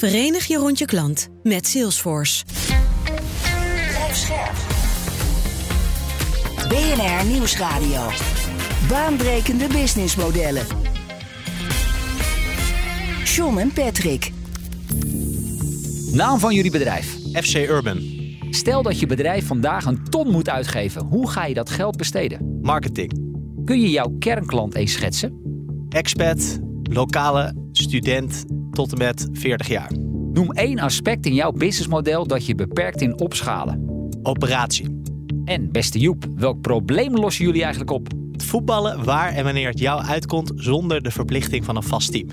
Verenig 0.00 0.46
je 0.46 0.56
rond 0.56 0.78
je 0.78 0.84
klant 0.84 1.28
met 1.42 1.66
Salesforce. 1.66 2.44
BNR 6.68 7.26
Nieuwsradio. 7.26 8.00
Baanbrekende 8.88 9.66
businessmodellen. 9.66 10.66
John 13.24 13.58
en 13.58 13.72
Patrick. 13.72 14.32
Naam 16.12 16.38
van 16.38 16.54
jullie 16.54 16.70
bedrijf. 16.70 17.16
FC 17.32 17.54
Urban. 17.54 17.98
Stel 18.50 18.82
dat 18.82 19.00
je 19.00 19.06
bedrijf 19.06 19.46
vandaag 19.46 19.84
een 19.84 20.04
ton 20.04 20.30
moet 20.30 20.48
uitgeven. 20.48 21.04
Hoe 21.04 21.30
ga 21.30 21.44
je 21.44 21.54
dat 21.54 21.70
geld 21.70 21.96
besteden? 21.96 22.58
Marketing. 22.62 23.12
Kun 23.64 23.80
je 23.80 23.90
jouw 23.90 24.16
kernklant 24.18 24.74
eens 24.74 24.92
schetsen? 24.92 25.40
Expat, 25.88 26.58
lokale 26.82 27.54
student 27.72 28.44
tot 28.80 28.92
en 28.92 28.98
met 28.98 29.28
40 29.32 29.68
jaar. 29.68 29.90
Noem 30.32 30.52
één 30.52 30.78
aspect 30.78 31.26
in 31.26 31.34
jouw 31.34 31.52
businessmodel 31.52 32.26
dat 32.26 32.46
je 32.46 32.54
beperkt 32.54 33.00
in 33.00 33.18
opschalen. 33.18 33.84
Operatie. 34.22 35.00
En 35.44 35.72
beste 35.72 35.98
Joep, 35.98 36.24
welk 36.36 36.60
probleem 36.60 37.16
lossen 37.16 37.44
jullie 37.44 37.62
eigenlijk 37.62 37.92
op? 37.92 38.08
Het 38.32 38.44
voetballen 38.44 39.04
waar 39.04 39.32
en 39.32 39.44
wanneer 39.44 39.68
het 39.68 39.78
jou 39.78 40.02
uitkomt 40.02 40.52
zonder 40.54 41.02
de 41.02 41.10
verplichting 41.10 41.64
van 41.64 41.76
een 41.76 41.82
vast 41.82 42.12
team. 42.12 42.28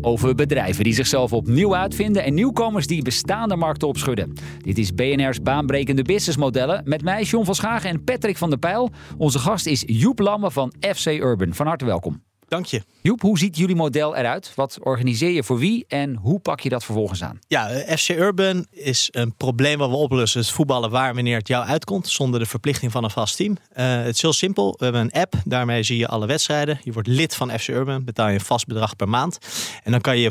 Over 0.00 0.34
bedrijven 0.34 0.84
die 0.84 0.94
zichzelf 0.94 1.32
opnieuw 1.32 1.76
uitvinden 1.76 2.24
en 2.24 2.34
nieuwkomers 2.34 2.86
die 2.86 3.02
bestaande 3.02 3.56
markten 3.56 3.88
opschudden. 3.88 4.32
Dit 4.58 4.78
is 4.78 4.94
BNR's 4.94 5.42
baanbrekende 5.42 6.02
businessmodellen 6.02 6.82
met 6.84 7.02
mij, 7.02 7.22
John 7.22 7.44
van 7.44 7.54
Schagen 7.54 7.90
en 7.90 8.04
Patrick 8.04 8.36
van 8.36 8.50
der 8.50 8.58
Pijl. 8.58 8.90
Onze 9.16 9.38
gast 9.38 9.66
is 9.66 9.82
Joep 9.86 10.18
Lamme 10.18 10.50
van 10.50 10.72
FC 10.94 11.06
Urban. 11.06 11.54
Van 11.54 11.66
harte 11.66 11.84
welkom. 11.84 12.29
Dank 12.50 12.66
je. 12.66 12.82
Joep, 13.02 13.20
hoe 13.20 13.38
ziet 13.38 13.56
jullie 13.56 13.76
model 13.76 14.16
eruit? 14.16 14.52
Wat 14.54 14.78
organiseer 14.82 15.30
je 15.30 15.42
voor 15.42 15.58
wie 15.58 15.84
en 15.88 16.14
hoe 16.14 16.38
pak 16.38 16.60
je 16.60 16.68
dat 16.68 16.84
vervolgens 16.84 17.22
aan? 17.22 17.38
Ja, 17.46 17.68
eh, 17.68 17.96
FC 17.96 18.08
Urban 18.08 18.66
is 18.70 19.08
een 19.10 19.34
probleem 19.34 19.78
wat 19.78 19.90
we 19.90 19.96
oplossen. 19.96 20.40
Het 20.40 20.50
voetballen 20.50 20.90
waar 20.90 21.14
wanneer 21.14 21.36
het 21.36 21.48
jou 21.48 21.64
uitkomt, 21.64 22.08
zonder 22.08 22.40
de 22.40 22.46
verplichting 22.46 22.92
van 22.92 23.04
een 23.04 23.10
vast 23.10 23.36
team. 23.36 23.50
Uh, 23.76 24.02
het 24.02 24.14
is 24.14 24.22
heel 24.22 24.32
simpel. 24.32 24.74
We 24.78 24.84
hebben 24.84 25.02
een 25.02 25.20
app, 25.20 25.34
daarmee 25.44 25.82
zie 25.82 25.98
je 25.98 26.08
alle 26.08 26.26
wedstrijden. 26.26 26.80
Je 26.82 26.92
wordt 26.92 27.08
lid 27.08 27.34
van 27.34 27.58
FC 27.58 27.68
Urban, 27.68 28.04
betaal 28.04 28.28
je 28.28 28.34
een 28.34 28.40
vast 28.40 28.66
bedrag 28.66 28.96
per 28.96 29.08
maand. 29.08 29.38
En 29.82 29.90
dan 29.90 30.00
kan 30.00 30.18
je 30.18 30.30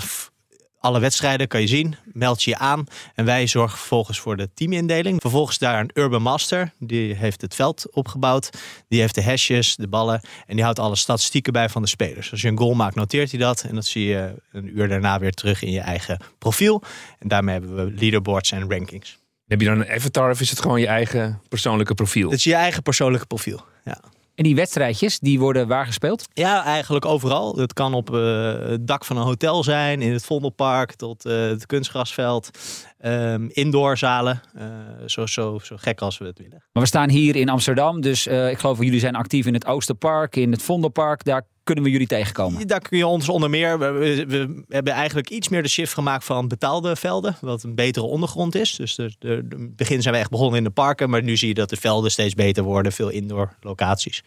alle 0.80 1.00
wedstrijden 1.00 1.48
kan 1.48 1.62
je 1.62 1.68
zien, 1.68 1.96
meld 2.06 2.44
je 2.44 2.50
je 2.50 2.58
aan 2.58 2.86
en 3.16 3.26
wij 3.26 3.48
zorgen 3.48 3.78
vervolgens 3.78 4.20
voor 4.20 4.38
de 4.38 4.50
teamindeling. 4.54 5.22
Vervolgens 5.22 5.58
daar 5.58 5.80
een 5.80 5.92
Urban 5.94 6.22
Master, 6.22 6.72
die 6.80 7.14
heeft 7.14 7.42
het 7.42 7.56
veld 7.56 7.86
opgebouwd, 7.92 8.50
die 8.88 9.00
heeft 9.00 9.16
de 9.16 9.24
hashes, 9.24 9.76
de 9.76 9.88
ballen 9.88 10.22
en 10.46 10.56
die 10.56 10.64
houdt 10.64 10.80
alle 10.80 10.96
statistieken 10.96 11.54
bij 11.54 11.70
van 11.70 11.82
de 11.82 11.88
spelers. 11.88 12.32
Als 12.32 12.42
je 12.42 12.48
een 12.48 12.58
goal 12.58 12.74
maakt, 12.74 12.96
noteert 12.96 13.32
hij 13.32 13.40
dat 13.40 13.62
en 13.62 13.76
dat 13.76 13.86
zie 13.86 14.06
je 14.06 14.36
een 14.52 14.78
uur 14.78 14.88
daarna 14.88 15.20
weer 15.20 15.34
terug 15.34 15.64
in 15.64 15.72
je 15.72 15.80
eigen 15.80 16.20
profiel. 16.38 16.84
En 17.20 17.28
daarmee 17.28 17.60
hebben 17.60 17.76
we 17.76 17.94
leaderboards 18.00 18.52
en 18.52 18.70
rankings. 18.70 19.18
Heb 19.48 19.62
je 19.62 19.68
dan 19.68 19.80
een 19.80 19.90
avatar 19.90 20.32
of 20.32 20.42
is 20.42 20.50
het 20.50 20.62
gewoon 20.62 20.80
je 20.80 20.88
eigen 20.88 21.42
persoonlijke 21.50 21.94
profiel? 21.94 22.30
Het 22.30 22.38
is 22.38 22.44
je 22.44 22.56
eigen 22.56 22.84
persoonlijke 22.84 23.26
profiel, 23.26 23.62
ja. 23.86 24.00
En 24.40 24.46
die 24.46 24.56
wedstrijdjes, 24.56 25.20
die 25.20 25.40
worden 25.40 25.68
waar 25.68 25.86
gespeeld? 25.86 26.28
Ja, 26.34 26.64
eigenlijk 26.64 27.06
overal. 27.06 27.58
Het 27.58 27.74
kan 27.74 27.94
op 27.94 28.10
uh, 28.10 28.60
het 28.60 28.88
dak 28.88 29.06
van 29.06 29.18
een 29.18 29.24
hotel 29.24 29.64
zijn, 29.64 30.02
in 30.02 30.12
het 30.12 30.26
Vondelpark 30.26 30.94
tot 30.94 31.26
uh, 31.26 31.34
het 31.34 31.66
kunstgrasveld, 31.66 32.50
um, 33.06 33.50
indoorzalen. 33.52 34.42
Uh, 34.58 34.64
zo, 35.06 35.26
zo, 35.26 35.60
zo 35.64 35.76
gek 35.80 36.02
als 36.02 36.18
we 36.18 36.26
het 36.26 36.38
willen. 36.38 36.64
Maar 36.74 36.84
we 36.84 36.90
staan 36.90 37.10
hier 37.10 37.36
in 37.36 37.50
Amsterdam, 37.50 38.02
dus 38.02 38.28
ik 38.28 38.60
geloof 38.60 38.78
dat 38.78 38.86
jullie 38.86 39.00
zijn 39.00 39.16
actief 39.16 39.46
in 39.46 39.54
het 39.54 39.66
Oosterpark, 39.66 40.36
in 40.36 40.52
het 40.52 40.62
Vondelpark. 40.62 41.24
Daar 41.24 41.46
kunnen 41.70 41.88
we 41.88 41.98
jullie 41.98 42.08
tegenkomen? 42.08 42.68
Daar 42.68 42.82
kun 42.82 42.98
je 42.98 43.08
ons 43.08 43.30
onder 43.30 43.50
meer. 43.50 43.80
We, 43.80 44.26
we, 44.28 44.64
hebben 44.68 44.94
eigenlijk 44.94 45.30
iets 45.30 45.50
meer 45.50 45.64
de 45.64 45.70
shift 45.70 45.94
gemaakt 45.94 46.24
van 46.24 46.48
betaalde 46.48 46.96
velden. 46.96 47.36
Wat 47.42 47.64
een 47.64 47.76
betere 47.76 48.06
ondergrond 48.06 48.56
is. 48.56 48.76
Dus 48.76 48.96
de, 48.96 49.16
de, 49.20 49.48
de 49.48 49.72
begin 49.76 50.02
zijn 50.02 50.14
we 50.14 50.20
echt 50.20 50.30
begonnen 50.30 50.58
in 50.58 50.64
de 50.64 50.70
parken. 50.70 51.10
Maar 51.10 51.24
nu 51.24 51.38
zie 51.38 51.48
je 51.48 51.54
dat 51.54 51.70
de 51.70 51.76
velden 51.76 52.12
steeds 52.12 52.34
beter 52.34 52.64
worden. 52.64 52.92
Veel 52.92 53.10
indoor 53.10 53.56
locaties. 53.62 54.24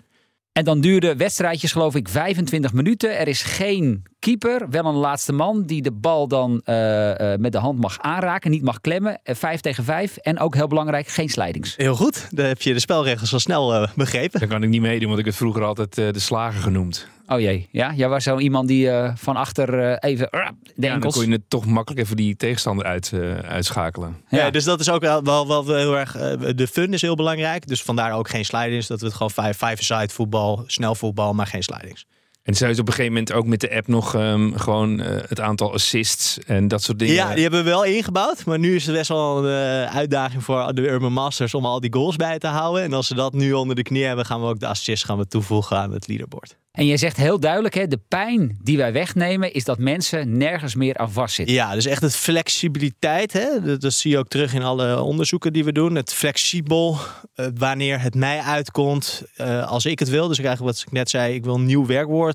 En 0.53 0.65
dan 0.65 0.81
duurde 0.81 1.17
wedstrijdjes 1.17 1.73
geloof 1.73 1.95
ik 1.95 2.09
25 2.09 2.73
minuten. 2.73 3.19
Er 3.19 3.29
is 3.29 3.43
geen 3.43 4.03
keeper, 4.23 4.71
wel 4.71 4.85
een 4.85 4.95
laatste 4.95 5.33
man 5.33 5.63
die 5.63 5.83
de 5.83 5.93
bal 5.93 6.29
dan 6.29 6.63
uh, 6.65 7.09
uh, 7.09 7.37
met 7.39 7.53
de 7.53 7.59
hand 7.59 7.81
mag 7.81 7.99
aanraken, 8.01 8.51
niet 8.51 8.63
mag 8.63 8.81
klemmen. 8.81 9.21
Uh, 9.25 9.35
vijf 9.35 9.61
tegen 9.61 9.85
vijf. 9.85 10.17
En 10.17 10.39
ook 10.39 10.55
heel 10.55 10.67
belangrijk, 10.67 11.09
geen 11.09 11.29
slijdings. 11.29 11.77
Heel 11.77 11.97
goed, 11.97 12.29
dan 12.31 12.47
heb 12.47 12.63
je 12.63 12.73
de 12.73 12.81
spelregels 12.81 13.33
al 13.33 13.41
snel 13.41 13.89
begrepen. 13.95 14.41
Daar 14.41 14.49
kan 14.49 14.63
ik 14.63 14.69
niet 14.69 14.81
meedoen, 14.81 15.09
want 15.09 15.21
ik 15.21 15.27
het 15.27 15.37
vroeger 15.37 15.65
altijd 15.65 15.95
de 15.95 16.19
slager 16.19 16.61
genoemd. 16.61 17.07
Oh 17.27 17.41
jee, 17.41 17.69
ja? 17.71 17.93
Jij 17.95 18.09
was 18.09 18.25
zo 18.25 18.39
iemand 18.39 18.69
die 18.69 18.91
van 19.15 19.37
achter 19.37 19.99
even 19.99 20.29
de 20.31 20.87
ja, 20.87 20.99
dan 20.99 21.11
kon 21.11 21.27
je 21.27 21.33
het 21.33 21.43
toch 21.49 21.67
makkelijk 21.67 22.05
even 22.05 22.17
die 22.17 22.37
tegenstander 22.37 22.87
uit, 22.87 23.13
uitschakelen. 23.45 24.17
Ja. 24.29 24.39
ja. 24.39 24.51
dus 24.51 24.65
dat 24.65 24.81
is 24.81 24.91
ook 24.91 25.01
wel, 25.01 25.23
wel, 25.23 25.47
wel 25.47 25.77
heel 25.77 25.99
erg... 25.99 26.13
de 26.55 26.67
fun 26.67 26.93
is 26.93 27.03
heel 27.03 27.15
belangrijk. 27.17 27.67
Dus 27.67 27.83
vandaar 27.83 28.13
ook 28.13 28.29
geen 28.29 28.45
slidings. 28.45 28.87
Dat 28.87 29.01
we 29.01 29.07
het 29.07 29.15
gewoon 29.15 29.31
vijf, 29.31 29.59
vijf 29.59 29.83
side 29.83 30.09
voetbal, 30.09 30.63
snel 30.67 30.95
voetbal, 30.95 31.35
maar 31.35 31.47
geen 31.47 31.63
slidings. 31.63 32.07
En 32.43 32.55
zou 32.55 32.73
je 32.73 32.81
op 32.81 32.87
een 32.87 32.93
gegeven 32.93 33.13
moment 33.13 33.33
ook 33.33 33.47
met 33.47 33.61
de 33.61 33.75
app 33.75 33.87
nog 33.87 34.15
um, 34.15 34.57
gewoon 34.57 35.01
uh, 35.01 35.07
het 35.07 35.41
aantal 35.41 35.73
assists 35.73 36.39
en 36.39 36.69
dat 36.69 36.83
soort 36.83 36.99
dingen? 36.99 37.15
Ja, 37.15 37.33
die 37.33 37.43
hebben 37.43 37.65
we 37.65 37.71
wel 37.71 37.85
ingebouwd. 37.85 38.45
Maar 38.45 38.59
nu 38.59 38.75
is 38.75 38.87
het 38.87 38.95
best 38.95 39.09
wel 39.09 39.45
een 39.45 39.85
uh, 39.85 39.97
uitdaging 39.97 40.45
voor 40.45 40.75
de 40.75 40.89
Urban 40.89 41.13
Masters 41.13 41.55
om 41.55 41.67
al 41.67 41.81
die 41.81 41.93
goals 41.93 42.17
bij 42.17 42.39
te 42.39 42.47
houden. 42.47 42.83
En 42.83 42.93
als 42.93 43.07
ze 43.07 43.15
dat 43.15 43.33
nu 43.33 43.53
onder 43.53 43.77
de 43.77 43.83
knie 43.83 44.05
hebben, 44.05 44.27
gaan 44.27 44.41
we 44.41 44.47
ook 44.47 44.61
de 44.61 44.67
assists 44.67 45.05
gaan 45.05 45.19
we 45.19 45.27
toevoegen 45.27 45.77
aan 45.77 45.93
het 45.93 46.09
leaderboard. 46.09 46.57
En 46.73 46.87
jij 46.87 46.97
zegt 46.97 47.17
heel 47.17 47.41
duidelijk, 47.41 47.75
hè, 47.75 47.87
de 47.87 48.01
pijn 48.09 48.59
die 48.63 48.77
wij 48.77 48.93
wegnemen 48.93 49.53
is 49.53 49.65
dat 49.65 49.79
mensen 49.79 50.37
nergens 50.37 50.75
meer 50.75 50.97
aan 50.97 51.13
vastzitten. 51.13 51.55
Ja, 51.55 51.75
dus 51.75 51.87
echt 51.87 52.03
het 52.03 52.17
flexibiliteit. 52.17 53.33
Hè? 53.33 53.61
Dat, 53.65 53.81
dat 53.81 53.93
zie 53.93 54.11
je 54.11 54.19
ook 54.19 54.29
terug 54.29 54.55
in 54.55 54.63
alle 54.63 55.01
onderzoeken 55.01 55.53
die 55.53 55.65
we 55.65 55.73
doen. 55.73 55.95
Het 55.95 56.15
flexibel, 56.15 56.99
uh, 57.37 57.47
wanneer 57.55 58.01
het 58.01 58.15
mij 58.15 58.41
uitkomt, 58.41 59.23
uh, 59.41 59.67
als 59.67 59.85
ik 59.85 59.99
het 59.99 60.09
wil. 60.09 60.29
Dus 60.29 60.39
eigenlijk 60.39 60.77
wat 60.77 60.85
ik 60.87 60.93
net 60.93 61.11
zei, 61.11 61.35
ik 61.35 61.45
wil 61.45 61.55
een 61.55 61.67
nieuw 61.67 61.87
werkwoord 61.87 62.32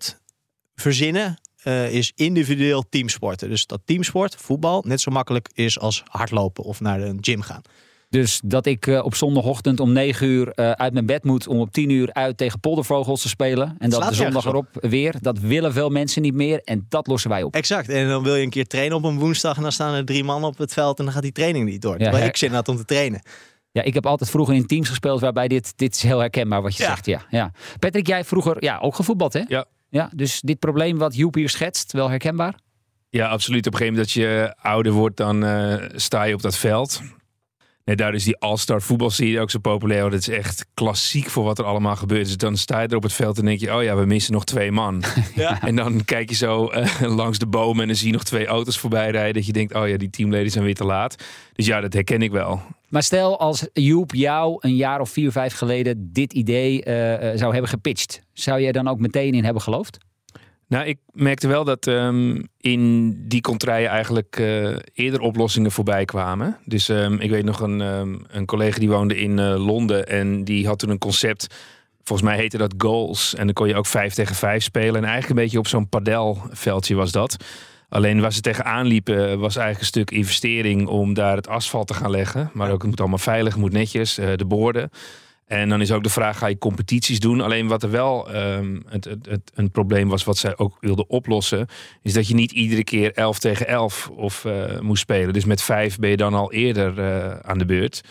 verzinnen. 0.82 1.38
Uh, 1.64 1.94
is 1.94 2.12
individueel 2.16 2.84
teamsporten. 2.90 3.50
Dus 3.50 3.66
dat 3.66 3.82
teamsport, 3.86 4.36
voetbal, 4.36 4.84
net 4.88 5.02
zo 5.02 5.12
makkelijk 5.12 5.50
is 5.54 5.80
als 5.80 6.04
hardlopen 6.06 6.64
of 6.64 6.80
naar 6.80 7.02
een 7.02 7.18
gym 7.22 7.42
gaan. 7.42 7.62
Dus 8.10 8.42
dat 8.44 8.66
ik 8.66 8.88
uh, 8.88 9.06
op 9.06 9.16
zondagochtend 9.16 9.80
om 9.80 9.92
9 9.92 10.28
uur 10.28 10.52
uh, 10.56 10.72
uit 10.72 10.94
mijn 10.94 11.06
bed 11.06 11.24
moet 11.24 11.48
om 11.48 11.60
op 11.60 11.72
10 11.72 11.90
uur 11.90 12.14
uit 12.14 12.38
tegen 12.38 12.60
poldervogels 12.60 13.22
te 13.22 13.28
spelen. 13.28 13.76
En 13.80 13.90
dat 13.90 14.10
de 14.10 14.16
zondag 14.16 14.46
erop 14.46 14.68
weer. 14.72 15.16
Dat 15.22 15.40
willen 15.40 15.74
veel 15.74 15.90
mensen 15.90 16.22
niet 16.22 16.34
meer 16.34 16.62
en 16.64 16.86
dat 16.90 17.08
lossen 17.08 17.30
wij 17.30 17.44
op. 17.44 17.56
Exact. 17.56 17.90
En 17.90 18.08
dan 18.08 18.24
wil 18.24 18.36
je 18.36 18.44
een 18.44 18.50
keer 18.50 18.68
trainen 18.68 18.98
op 18.98 19.04
een 19.04 19.20
woensdag 19.20 19.56
en 19.56 19.62
dan 19.62 19.72
staan 19.72 19.94
er 19.94 20.06
drie 20.06 20.24
mannen 20.24 20.50
op 20.50 20.58
het 20.58 20.74
veld 20.74 21.00
en 21.00 21.06
dan 21.06 21.14
gaat 21.14 21.24
die 21.24 21.32
training 21.32 21.70
niet 21.70 21.82
door. 21.82 22.00
Ja, 22.00 22.12
ik 22.18 22.38
zin 22.38 22.54
had 22.54 22.68
om 22.68 22.78
te 22.78 22.86
trainen. 22.86 23.22
Ja, 23.72 23.84
ik 23.84 23.94
heb 23.94 24.06
altijd 24.06 24.30
vroeger 24.30 24.56
in 24.56 24.66
teams 24.66 24.90
gespeeld 24.90 25.22
waarbij 25.22 25.48
dit, 25.48 25.74
dit 25.76 25.96
is 25.96 26.04
heel 26.04 26.20
herkenbaar 26.20 26.62
wat 26.62 26.78
je 26.78 26.84
ja. 26.84 26.90
zegt. 26.90 27.06
Ja, 27.06 27.22
ja. 27.30 27.52
Patrick, 27.80 28.08
jij 28.08 28.24
vroeger 28.24 28.64
ja, 28.64 28.78
ook 28.78 28.96
gevoetbald 28.96 29.34
hè? 29.34 29.42
Ja. 29.48 29.66
Ja. 29.90 30.10
Dus 30.16 30.42
dit 30.42 30.60
probleem 30.60 30.98
wat 30.98 31.16
Joep 31.16 31.36
hier 31.36 31.50
schetst, 31.50 31.92
wel 31.92 32.10
herkenbaar? 32.10 32.56
Ja, 33.10 33.28
absoluut. 33.28 33.68
Op 33.68 33.74
een 33.74 33.80
gegeven 33.80 34.00
moment 34.00 34.14
dat 34.14 34.24
je 34.24 34.56
ouder 34.62 34.92
wordt, 34.92 35.18
dan 35.18 35.44
uh, 35.44 35.84
sta 35.96 36.24
je 36.24 36.34
op 36.34 36.42
dat 36.42 36.58
veld. 36.58 37.02
Nee, 37.88 37.96
daar 37.96 38.14
is 38.14 38.24
die 38.24 38.38
All-Star 38.38 38.82
voetbalserie 38.82 39.40
ook 39.40 39.50
zo 39.52 39.60
populair. 39.60 40.04
Het 40.04 40.14
is 40.14 40.30
echt 40.30 40.66
klassiek 40.74 41.30
voor 41.30 41.44
wat 41.44 41.58
er 41.58 41.66
allemaal 41.66 41.96
gebeurt. 41.96 42.26
Dus 42.26 42.38
dan 42.38 42.58
sta 42.58 42.82
je 42.82 42.88
er 42.88 42.96
op 42.96 43.04
het 43.04 43.14
veld 43.14 43.38
en 43.38 43.46
denk 43.46 43.60
je... 43.60 43.76
oh 43.76 43.84
ja, 43.84 43.96
we 43.96 44.06
missen 44.06 44.34
nog 44.34 44.44
twee 44.44 44.72
man. 44.72 45.04
Ja. 45.36 45.62
En 45.62 45.76
dan 45.76 46.06
kijk 46.06 46.30
je 46.30 46.36
zo 46.36 46.72
uh, 46.74 47.02
langs 47.02 47.38
de 47.38 47.48
bomen 47.48 47.82
en 47.82 47.88
dan 47.88 47.96
zie 47.96 48.08
je 48.08 48.14
nog 48.14 48.24
twee 48.24 48.46
auto's 48.46 48.78
voorbij 48.78 49.12
rijden. 49.12 49.34
Dat 49.34 49.46
je 49.46 49.52
denkt, 49.52 49.74
oh 49.74 49.88
ja, 49.88 49.98
die 49.98 50.10
teamleden 50.10 50.52
zijn 50.52 50.64
weer 50.64 50.76
te 50.76 50.84
laat. 50.84 51.24
Dus 51.54 51.66
ja, 51.66 51.82
dat 51.82 51.94
herken 51.94 52.22
ik 52.22 52.32
wel. 52.32 52.62
Maar 52.90 53.04
stel 53.04 53.40
als 53.40 53.68
Joep 53.74 54.14
jou 54.14 54.58
een 54.60 54.76
jaar 54.76 55.00
of 55.00 55.10
vier, 55.10 55.32
vijf 55.32 55.54
geleden... 55.54 56.10
dit 56.14 56.34
idee 56.34 56.86
uh, 56.86 56.94
zou 57.36 57.52
hebben 57.52 57.68
gepitcht. 57.68 58.22
Zou 58.34 58.62
jij 58.62 58.72
dan 58.72 58.88
ook 58.88 59.00
meteen 59.00 59.34
in 59.34 59.44
hebben 59.44 59.62
geloofd? 59.62 59.98
Nou, 60.68 60.86
ik 60.86 60.98
merkte 61.12 61.48
wel 61.48 61.64
dat 61.64 61.86
um, 61.86 62.48
in 62.60 63.14
die 63.28 63.42
contraien 63.42 63.90
eigenlijk 63.90 64.40
uh, 64.40 64.76
eerder 64.94 65.20
oplossingen 65.20 65.72
voorbij 65.72 66.06
kwamen. 66.06 66.58
Dus 66.66 66.90
um, 66.90 67.20
ik 67.20 67.30
weet 67.30 67.46
nog 67.46 67.60
een, 67.60 67.82
um, 67.82 68.26
een 68.28 68.46
collega 68.46 68.80
die 68.80 68.90
woonde 68.90 69.18
in 69.18 69.38
uh, 69.38 69.66
Londen 69.66 70.08
en 70.08 70.44
die 70.44 70.68
had 70.68 70.80
toen 70.80 70.90
een 70.90 70.98
concept. 70.98 71.48
Volgens 72.04 72.30
mij 72.30 72.38
heette 72.38 72.58
dat 72.58 72.74
goals. 72.78 73.36
En 73.36 73.46
dan 73.46 73.54
kon 73.54 73.68
je 73.68 73.76
ook 73.76 73.86
vijf 73.86 74.14
tegen 74.14 74.36
vijf 74.36 74.64
spelen. 74.64 74.96
En 74.96 75.04
eigenlijk 75.04 75.30
een 75.30 75.44
beetje 75.44 75.60
op 75.60 75.68
zo'n 75.68 75.90
padelveldje 75.90 76.96
was 76.96 77.12
dat. 77.12 77.38
Alleen 77.90 78.22
waar 78.22 78.34
ze 78.34 78.42
tegenaan 78.42 78.86
liepen 78.86 79.40
was 79.40 79.56
eigenlijk 79.56 79.80
een 79.80 80.02
stuk 80.02 80.12
investering 80.12 80.88
om 80.88 81.14
daar 81.14 81.36
het 81.36 81.48
asfalt 81.48 81.88
te 81.88 81.94
gaan 81.94 82.12
leggen. 82.12 82.50
Maar 82.54 82.72
ook 82.72 82.82
het 82.82 82.90
moet 82.90 83.00
allemaal 83.00 83.18
veilig, 83.18 83.54
het 83.54 83.62
moet 83.62 83.72
netjes, 83.72 84.18
eh, 84.18 84.30
de 84.36 84.46
boorden. 84.46 84.90
En 85.48 85.70
dan 85.70 85.82
is 85.82 85.92
ook 85.92 86.04
de 86.04 86.10
vraag, 86.10 86.38
ga 86.38 86.48
je 86.48 86.58
competities 86.58 87.20
doen? 87.20 87.42
Alleen 87.42 87.68
wat 87.68 87.84
er 87.84 87.92
wel 87.92 88.36
um, 88.36 88.84
het, 88.88 89.06
het, 89.06 89.26
het, 89.26 89.52
een 89.54 89.72
probleem 89.72 90.10
was, 90.10 90.24
wat 90.24 90.38
zij 90.38 90.58
ook 90.58 90.78
wilden 90.80 91.10
oplossen, 91.10 91.68
is 92.02 92.14
dat 92.14 92.28
je 92.28 92.34
niet 92.34 92.52
iedere 92.52 92.84
keer 92.84 93.14
11 93.14 93.40
tegen 93.40 93.68
11 93.68 94.10
of, 94.10 94.44
uh, 94.46 94.80
moest 94.80 95.02
spelen. 95.02 95.34
Dus 95.34 95.46
met 95.46 95.62
vijf 95.62 96.00
ben 96.00 96.10
je 96.10 96.18
dan 96.18 96.34
al 96.34 96.52
eerder 96.52 97.00
uh, 97.00 97.40
aan 97.40 97.58
de 97.58 97.66
beurt. 97.66 98.02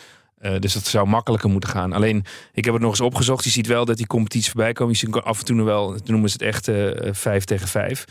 Uh, 0.40 0.58
dus 0.58 0.72
dat 0.72 0.86
zou 0.86 1.08
makkelijker 1.08 1.50
moeten 1.50 1.70
gaan. 1.70 1.92
Alleen, 1.92 2.24
ik 2.52 2.64
heb 2.64 2.74
het 2.74 2.82
nog 2.82 2.90
eens 2.90 3.00
opgezocht. 3.00 3.44
Je 3.44 3.50
ziet 3.50 3.66
wel 3.66 3.84
dat 3.84 3.96
die 3.96 4.06
competities 4.06 4.50
voorbij 4.50 4.72
komen. 4.72 4.92
Je 4.92 4.98
ziet 4.98 5.14
af 5.14 5.38
en 5.38 5.44
toe 5.44 5.62
wel, 5.62 5.96
noemen 6.04 6.30
ze 6.30 6.36
het 6.44 6.46
echt 6.46 6.70
vijf 7.16 7.44
tegen 7.44 7.68
vijf. 7.68 8.04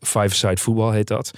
Five-side 0.00 0.60
voetbal 0.60 0.90
heet 0.90 1.08
dat. 1.08 1.30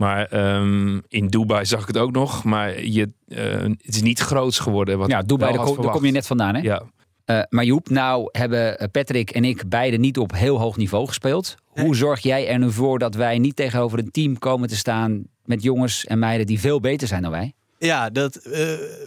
Maar 0.00 0.54
um, 0.56 1.02
in 1.08 1.26
Dubai 1.26 1.64
zag 1.64 1.80
ik 1.80 1.86
het 1.86 1.98
ook 1.98 2.12
nog. 2.12 2.44
Maar 2.44 2.84
je, 2.84 3.10
uh, 3.28 3.38
het 3.62 3.94
is 3.94 4.02
niet 4.02 4.20
groots 4.20 4.58
geworden. 4.58 4.98
Wat 4.98 5.08
ja, 5.08 5.22
Dubai, 5.22 5.52
daar, 5.52 5.64
kom, 5.64 5.90
kom 5.90 6.04
je 6.04 6.12
net 6.12 6.26
vandaan, 6.26 6.54
hè? 6.54 6.60
Ja. 6.60 6.82
Uh, 7.26 7.42
maar 7.48 7.64
Joep, 7.64 7.88
nou 7.88 8.28
hebben 8.32 8.90
Patrick 8.92 9.30
en 9.30 9.44
ik 9.44 9.68
beide 9.68 9.96
niet 9.96 10.18
op 10.18 10.32
heel 10.32 10.58
hoog 10.58 10.76
niveau 10.76 11.06
gespeeld. 11.06 11.56
Nee. 11.74 11.84
Hoe 11.84 11.96
zorg 11.96 12.20
jij 12.20 12.48
er 12.48 12.58
nu 12.58 12.70
voor 12.70 12.98
dat 12.98 13.14
wij 13.14 13.38
niet 13.38 13.56
tegenover 13.56 13.98
een 13.98 14.10
team 14.10 14.38
komen 14.38 14.68
te 14.68 14.76
staan 14.76 15.22
met 15.44 15.62
jongens 15.62 16.04
en 16.04 16.18
meiden 16.18 16.46
die 16.46 16.60
veel 16.60 16.80
beter 16.80 17.08
zijn 17.08 17.22
dan 17.22 17.30
wij? 17.30 17.52
Ja, 17.82 18.10
dat, 18.10 18.36
uh, 18.36 18.52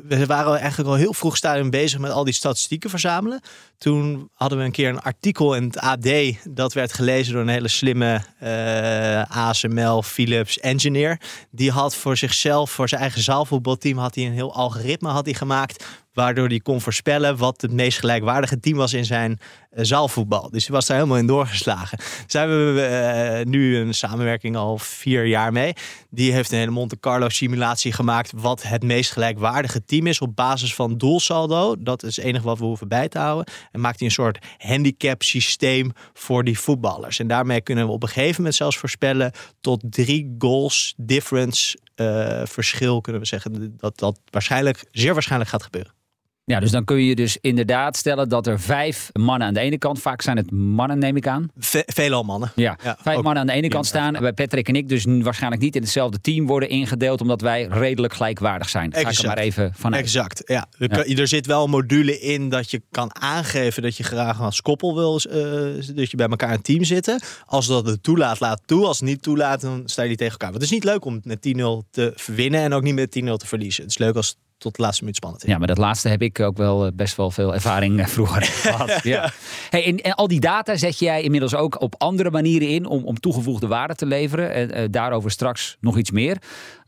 we 0.08 0.24
waren 0.28 0.60
eigenlijk 0.60 0.90
al 0.90 0.96
heel 0.96 1.14
vroeg 1.14 1.38
stadium 1.38 1.70
bezig 1.70 2.00
met 2.00 2.12
al 2.12 2.24
die 2.24 2.34
statistieken 2.34 2.90
verzamelen. 2.90 3.42
Toen 3.78 4.30
hadden 4.34 4.58
we 4.58 4.64
een 4.64 4.72
keer 4.72 4.90
een 4.90 5.02
artikel 5.02 5.56
in 5.56 5.64
het 5.64 5.78
AD. 5.78 6.10
Dat 6.50 6.74
werd 6.74 6.94
gelezen 6.94 7.34
door 7.34 7.42
een 7.42 7.48
hele 7.48 7.68
slimme 7.68 8.22
uh, 8.44 9.48
ASML 9.48 10.02
Philips 10.02 10.60
engineer. 10.60 11.22
Die 11.52 11.72
had 11.72 11.96
voor 11.96 12.18
zichzelf, 12.18 12.72
voor 12.72 12.90
zijn 12.90 13.02
eigen 13.02 13.22
zaalvoetbalteam, 13.22 13.98
had 13.98 14.16
hij 14.16 14.26
een 14.26 14.32
heel 14.32 14.54
algoritme 14.54 15.10
had 15.10 15.26
hij 15.26 15.34
gemaakt. 15.34 15.86
Waardoor 16.14 16.48
hij 16.48 16.60
kon 16.60 16.82
voorspellen 16.82 17.38
wat 17.38 17.62
het 17.62 17.72
meest 17.72 18.00
gelijkwaardige 18.00 18.60
team 18.60 18.78
was 18.78 18.94
in 18.94 19.06
zijn 19.06 19.40
uh, 19.72 19.84
zaalvoetbal. 19.84 20.50
Dus 20.50 20.68
hij 20.68 20.76
was 20.76 20.86
daar 20.86 20.98
helemaal 20.98 21.18
in 21.18 21.28
doorgeslagen. 21.28 21.98
Daar 22.28 22.48
hebben 22.48 22.76
we 22.76 23.40
uh, 23.40 23.52
nu 23.52 23.78
een 23.78 23.94
samenwerking 23.94 24.56
al 24.56 24.78
vier 24.78 25.26
jaar 25.26 25.52
mee. 25.52 25.74
Die 26.10 26.32
heeft 26.32 26.52
een 26.52 26.58
hele 26.58 26.72
Monte 26.72 27.00
Carlo 27.00 27.30
simulatie 27.30 27.92
gemaakt. 27.92 28.32
Wat 28.36 28.64
het 28.64 28.84
meest 28.84 29.12
gelijkwaardige 29.12 29.86
team 29.86 30.08
is 30.08 30.22
op 30.22 30.36
basis 30.36 30.76
van 30.76 30.98
doelsaldo. 30.98 31.76
Dat 31.80 32.04
is 32.04 32.16
het 32.16 32.26
enige 32.26 32.46
wat 32.46 32.60
we 32.60 32.66
hoeven 32.66 32.88
bij 32.88 33.10
te 33.10 33.20
houden. 33.20 33.54
En 33.72 33.80
maakt 33.80 34.00
hij 34.00 34.08
een 34.08 34.14
soort 34.14 34.46
handicap 34.58 35.24
systeem 35.24 35.92
voor 36.14 36.44
die 36.44 36.60
voetballers. 36.60 37.20
En 37.20 37.28
daarmee 37.28 37.62
kunnen 37.62 37.86
we 37.86 37.92
op 37.92 38.04
een 38.04 38.10
gegeven 38.10 38.36
moment 38.38 38.56
zelfs 38.56 38.78
voorspellen 38.78 39.32
tot 39.62 39.82
drie 39.90 40.36
goals 40.38 40.94
difference 40.98 41.78
uh, 41.96 42.42
verschil 42.46 43.02
kunnen 43.02 43.22
we 43.22 43.28
zeggen. 43.28 43.74
Dat 43.78 43.98
dat 43.98 44.20
waarschijnlijk, 44.30 44.84
zeer 44.92 45.14
waarschijnlijk 45.14 45.50
gaat 45.50 45.64
gebeuren. 45.64 46.03
Ja, 46.46 46.60
dus 46.60 46.72
dan 46.72 46.84
kun 46.84 47.04
je 47.04 47.16
dus 47.16 47.38
inderdaad 47.42 47.98
stellen 47.98 48.30
dat 48.30 48.48
er 48.48 48.60
vijf 48.60 49.10
mannen 49.14 49.48
aan 49.48 49.54
de 49.54 49.60
ene 49.60 49.78
kant, 49.78 50.02
vaak 50.02 50.22
zijn 50.22 50.38
het 50.38 50.52
mannen 50.52 51.00
neem 51.00 51.16
ik 51.16 51.28
aan. 51.28 51.52
Ve 51.58 51.84
veelal 51.86 52.24
mannen. 52.24 52.52
Ja, 52.56 52.78
ja 52.84 52.98
vijf 53.02 53.22
mannen 53.22 53.42
aan 53.42 53.48
de 53.48 53.54
ene 53.54 53.68
kant 53.68 53.86
staan. 53.86 54.14
Bij 54.14 54.34
Patrick 54.34 54.68
en 54.68 54.76
ik 54.76 54.90
dus 54.90 55.06
waarschijnlijk 55.08 55.62
niet 55.62 55.76
in 55.76 55.82
hetzelfde 55.82 56.22
team 56.22 56.48
worden 56.48 56.70
ingedeeld, 56.70 57.22
omdat 57.22 57.42
wij 57.42 57.68
redelijk 57.70 58.14
gelijkwaardig 58.14 58.70
zijn. 58.70 58.92
Exact. 58.92 59.06
Ga 59.06 59.12
ik 59.12 59.18
er 59.20 59.28
maar 59.28 59.38
even 59.38 59.74
vanuit. 59.76 60.04
Exact, 60.04 60.42
ja. 60.46 60.66
ja. 60.78 61.06
Er 61.06 61.28
zit 61.28 61.46
wel 61.46 61.64
een 61.64 61.70
module 61.70 62.20
in 62.20 62.50
dat 62.50 62.72
je 62.72 62.82
kan 62.92 63.22
aangeven 63.22 63.82
dat 63.82 63.98
je 63.98 64.04
graag 64.04 64.42
als 64.42 64.62
koppel 64.62 64.96
wil, 64.96 65.22
uh, 65.28 65.96
dat 65.96 66.12
je 66.12 66.18
bij 66.18 66.28
elkaar 66.28 66.54
een 66.54 66.62
team 66.62 66.84
zitten. 66.84 67.22
Als 67.46 67.68
dat 67.68 67.86
het 67.86 68.04
toelaat, 68.04 68.40
laat 68.40 68.62
toe. 68.66 68.86
Als 68.86 69.00
het 69.00 69.10
niet 69.10 69.22
toelaat, 69.22 69.62
dan 69.62 69.82
sta 69.86 70.02
je 70.02 70.08
die 70.08 70.18
tegen 70.18 70.32
elkaar. 70.32 70.52
Want 70.52 70.62
het 70.62 70.72
is 70.72 70.78
niet 70.78 70.84
leuk 70.84 71.06
om 71.06 71.20
met 71.24 71.48
10-0 71.48 71.90
te 71.92 72.14
winnen 72.26 72.62
en 72.62 72.74
ook 72.74 72.84
niet 72.84 72.96
met 72.96 73.20
10-0 73.20 73.34
te 73.34 73.48
verliezen. 73.48 73.84
Het 73.84 73.92
is 73.92 73.98
leuk 73.98 74.16
als 74.16 74.38
tot 74.64 74.76
de 74.76 74.82
laatste 74.82 75.02
minuut 75.02 75.18
spannend. 75.18 75.44
Ja, 75.48 75.58
maar 75.58 75.68
dat 75.68 75.78
laatste 75.78 76.10
heb 76.10 76.22
ik 76.22 76.40
ook 76.40 76.58
wel 76.58 76.92
best 76.94 77.16
wel 77.16 77.32
veel 77.32 77.54
ervaring 77.54 78.10
vroeger 78.10 78.44
gehad. 78.66 79.04
Ja. 79.04 79.32
Hey, 79.70 79.86
en, 79.86 79.98
en, 80.02 80.14
al 80.14 80.28
die 80.28 80.40
data 80.40 80.76
zet 80.78 81.00
jij 81.00 81.22
inmiddels 81.22 81.56
ook 81.56 81.82
op 81.82 81.96
andere 81.98 82.32
manieren 82.32 82.68
in 82.68 82.86
om, 82.86 83.04
om 83.04 83.20
toegevoegde 83.20 83.68
waarde 83.68 83.96
te 83.96 84.06
leveren. 84.06 84.54
En 84.54 84.78
uh, 84.78 84.86
daarover 84.90 85.32
straks 85.32 85.78
nog 85.80 85.98
iets 85.98 86.12
meer. 86.12 86.38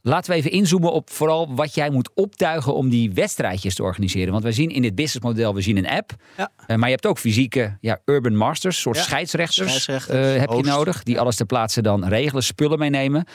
Laten 0.02 0.32
we 0.32 0.38
even 0.38 0.52
inzoomen 0.52 0.92
op 0.92 1.10
vooral 1.10 1.56
wat 1.56 1.76
jij 1.76 1.90
moet 1.90 2.10
optuigen 2.14 2.76
om 2.76 2.90
die 2.90 3.14
wedstrijdjes 3.14 3.76
te 3.76 3.84
organiseren. 3.84 4.32
Want 4.32 4.44
wij 4.44 4.52
zien 4.52 4.70
in 4.70 4.82
dit 4.82 4.96
businessmodel, 4.96 5.54
we 5.56 5.62
zien 5.62 5.78
een 5.78 5.88
app. 5.88 6.16
Ja. 6.38 6.52
Uh, 6.68 6.78
maar 6.78 6.88
je 6.88 6.94
hebt 6.94 7.06
ook 7.06 7.20
fysieke 7.20 7.78
ja, 7.82 8.00
urban 8.06 8.36
masters, 8.36 8.82
soort 8.82 8.96
ja. 8.96 9.04
scheidsrechters, 9.04 9.84
scheidsrechters 9.84 10.34
uh, 10.34 10.40
heb 10.40 10.50
je 10.50 10.64
nodig. 10.64 11.04
Die 11.04 11.20
alles 11.20 11.36
ter 11.36 11.46
plaatse 11.46 11.82
dan 11.82 12.08
regelen, 12.08 12.44
spullen 12.44 12.80
meenemen. 12.80 13.26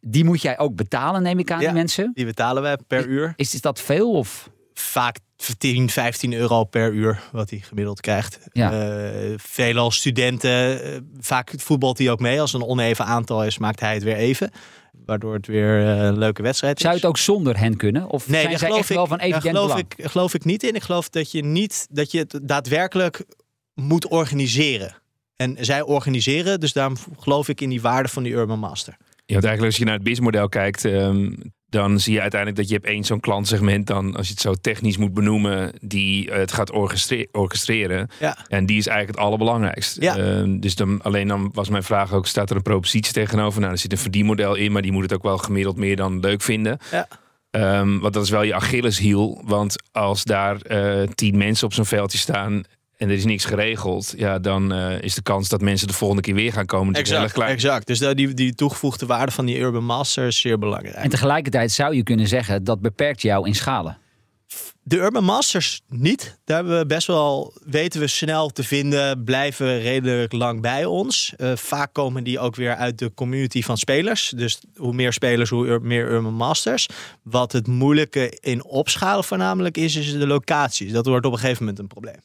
Die 0.00 0.24
moet 0.24 0.42
jij 0.42 0.58
ook 0.58 0.74
betalen, 0.74 1.22
neem 1.22 1.38
ik 1.38 1.50
aan, 1.50 1.58
die 1.58 1.72
mensen? 1.72 2.10
die 2.14 2.24
betalen 2.24 2.62
wij 2.62 2.78
per 2.86 3.06
uur. 3.06 3.32
Is, 3.36 3.54
is 3.54 3.60
dat 3.60 3.80
veel? 3.80 4.10
Of? 4.12 4.50
Vaak 4.74 5.18
10, 5.58 5.90
15 5.90 6.32
euro 6.32 6.64
per 6.64 6.92
uur 6.92 7.22
wat 7.32 7.50
hij 7.50 7.58
gemiddeld 7.58 8.00
krijgt. 8.00 8.38
Ja. 8.52 8.72
Uh, 8.72 9.34
veelal 9.36 9.90
studenten, 9.90 10.86
uh, 10.86 11.00
vaak 11.18 11.52
voetbalt 11.56 11.98
hij 11.98 12.10
ook 12.10 12.20
mee. 12.20 12.40
Als 12.40 12.52
een 12.52 12.64
oneven 12.64 13.04
aantal 13.04 13.44
is, 13.44 13.58
maakt 13.58 13.80
hij 13.80 13.94
het 13.94 14.02
weer 14.02 14.16
even. 14.16 14.50
Waardoor 15.06 15.34
het 15.34 15.46
weer 15.46 15.80
uh, 15.80 15.96
een 15.96 16.18
leuke 16.18 16.42
wedstrijd 16.42 16.76
is. 16.76 16.82
Zou 16.82 16.94
het 16.94 17.04
ook 17.04 17.18
zonder 17.18 17.58
hen 17.58 17.76
kunnen? 17.76 18.08
Of 18.08 18.28
nee, 18.28 18.40
zijn 18.40 18.50
daar 18.50 18.58
zij 18.58 18.70
echt 18.70 18.90
ik, 18.90 18.96
wel 18.96 19.06
van 19.06 19.18
daar 19.18 19.26
evident 19.26 19.56
geloof 19.56 19.68
belang? 19.68 19.92
ik, 19.96 20.10
geloof 20.10 20.34
ik 20.34 20.44
niet 20.44 20.62
in. 20.62 20.74
Ik 20.74 20.82
geloof 20.82 21.08
dat 21.08 21.30
je, 21.30 21.44
niet, 21.44 21.86
dat 21.90 22.10
je 22.10 22.18
het 22.18 22.40
daadwerkelijk 22.42 23.24
moet 23.74 24.06
organiseren. 24.06 24.96
En 25.36 25.56
zij 25.60 25.82
organiseren, 25.82 26.60
dus 26.60 26.72
daarom 26.72 26.96
geloof 27.18 27.48
ik 27.48 27.60
in 27.60 27.68
die 27.68 27.80
waarde 27.80 28.08
van 28.08 28.22
die 28.22 28.32
Urban 28.32 28.58
Master. 28.58 28.96
Ja, 29.28 29.34
want 29.34 29.44
eigenlijk 29.44 29.64
als 29.64 29.76
je 29.76 29.84
naar 29.84 29.94
het 29.94 30.02
BIS-model 30.02 30.48
kijkt, 30.48 30.84
um, 30.84 31.52
dan 31.68 32.00
zie 32.00 32.12
je 32.12 32.20
uiteindelijk 32.20 32.60
dat 32.60 32.68
je 32.68 32.74
hebt 32.74 32.86
één 32.86 33.04
zo'n 33.04 33.20
klantsegment 33.20 33.86
dan, 33.86 34.16
als 34.16 34.26
je 34.26 34.32
het 34.32 34.42
zo 34.42 34.54
technisch 34.54 34.96
moet 34.96 35.14
benoemen, 35.14 35.72
die 35.80 36.30
het 36.32 36.52
gaat 36.52 36.72
orchestre 36.72 37.28
orchestreren. 37.32 38.08
Ja. 38.20 38.36
En 38.46 38.66
die 38.66 38.78
is 38.78 38.86
eigenlijk 38.86 39.18
het 39.18 39.26
allerbelangrijkste. 39.26 40.00
Ja. 40.00 40.16
Um, 40.18 40.60
dus 40.60 40.74
dan, 40.74 41.02
alleen 41.02 41.28
dan 41.28 41.50
was 41.52 41.68
mijn 41.68 41.82
vraag 41.82 42.12
ook, 42.12 42.26
staat 42.26 42.50
er 42.50 42.56
een 42.56 42.62
propositie 42.62 43.12
tegenover? 43.12 43.60
Nou, 43.60 43.72
er 43.72 43.78
zit 43.78 43.92
een 43.92 43.98
verdienmodel 43.98 44.54
in, 44.54 44.72
maar 44.72 44.82
die 44.82 44.92
moet 44.92 45.02
het 45.02 45.14
ook 45.14 45.22
wel 45.22 45.38
gemiddeld 45.38 45.76
meer 45.76 45.96
dan 45.96 46.20
leuk 46.20 46.42
vinden. 46.42 46.78
Ja. 46.90 47.08
Um, 47.50 48.00
want 48.00 48.14
dat 48.14 48.24
is 48.24 48.30
wel 48.30 48.42
je 48.42 48.54
Achilleshiel. 48.54 49.42
Want 49.44 49.76
als 49.92 50.24
daar 50.24 50.56
uh, 50.68 51.02
tien 51.02 51.36
mensen 51.36 51.66
op 51.66 51.72
zo'n 51.72 51.84
veldje 51.84 52.18
staan 52.18 52.62
en 52.98 53.08
er 53.08 53.14
is 53.14 53.24
niks 53.24 53.44
geregeld, 53.44 54.14
ja, 54.16 54.38
dan 54.38 54.72
uh, 54.72 55.02
is 55.02 55.14
de 55.14 55.22
kans 55.22 55.48
dat 55.48 55.60
mensen 55.60 55.86
de 55.86 55.92
volgende 55.92 56.22
keer 56.22 56.34
weer 56.34 56.52
gaan 56.52 56.66
komen 56.66 56.94
exact, 56.94 57.20
heel 57.20 57.30
klein. 57.30 57.50
Exact. 57.50 57.86
Dus 57.86 57.98
die, 57.98 58.34
die 58.34 58.54
toegevoegde 58.54 59.06
waarde 59.06 59.32
van 59.32 59.46
die 59.46 59.58
Urban 59.58 59.84
Master 59.84 60.26
is 60.26 60.40
zeer 60.40 60.58
belangrijk. 60.58 60.96
En 60.96 61.10
tegelijkertijd 61.10 61.72
zou 61.72 61.94
je 61.94 62.02
kunnen 62.02 62.28
zeggen 62.28 62.64
dat 62.64 62.80
beperkt 62.80 63.22
jou 63.22 63.46
in 63.46 63.54
schalen. 63.54 63.98
De 64.82 64.96
Urban 64.96 65.24
Masters 65.24 65.80
niet. 65.88 66.38
Daar 66.44 66.56
hebben 66.56 66.78
we 66.78 66.86
best 66.86 67.06
wel, 67.06 67.52
weten 67.64 68.00
we 68.00 68.06
snel 68.06 68.48
te 68.50 68.64
vinden, 68.64 69.24
blijven 69.24 69.80
redelijk 69.80 70.32
lang 70.32 70.60
bij 70.60 70.84
ons. 70.84 71.32
Uh, 71.36 71.56
vaak 71.56 71.92
komen 71.92 72.24
die 72.24 72.38
ook 72.38 72.56
weer 72.56 72.74
uit 72.74 72.98
de 72.98 73.14
community 73.14 73.62
van 73.62 73.76
spelers. 73.76 74.32
Dus 74.36 74.60
hoe 74.76 74.94
meer 74.94 75.12
spelers, 75.12 75.50
hoe 75.50 75.78
meer 75.82 76.10
Urban 76.10 76.34
Masters. 76.34 76.88
Wat 77.22 77.52
het 77.52 77.66
moeilijke 77.66 78.38
in 78.40 78.64
opschalen 78.64 79.24
voornamelijk 79.24 79.76
is, 79.76 79.96
is 79.96 80.12
de 80.12 80.26
locaties. 80.26 80.92
Dat 80.92 81.06
wordt 81.06 81.26
op 81.26 81.32
een 81.32 81.38
gegeven 81.38 81.62
moment 81.62 81.78
een 81.78 81.86
probleem. 81.86 82.20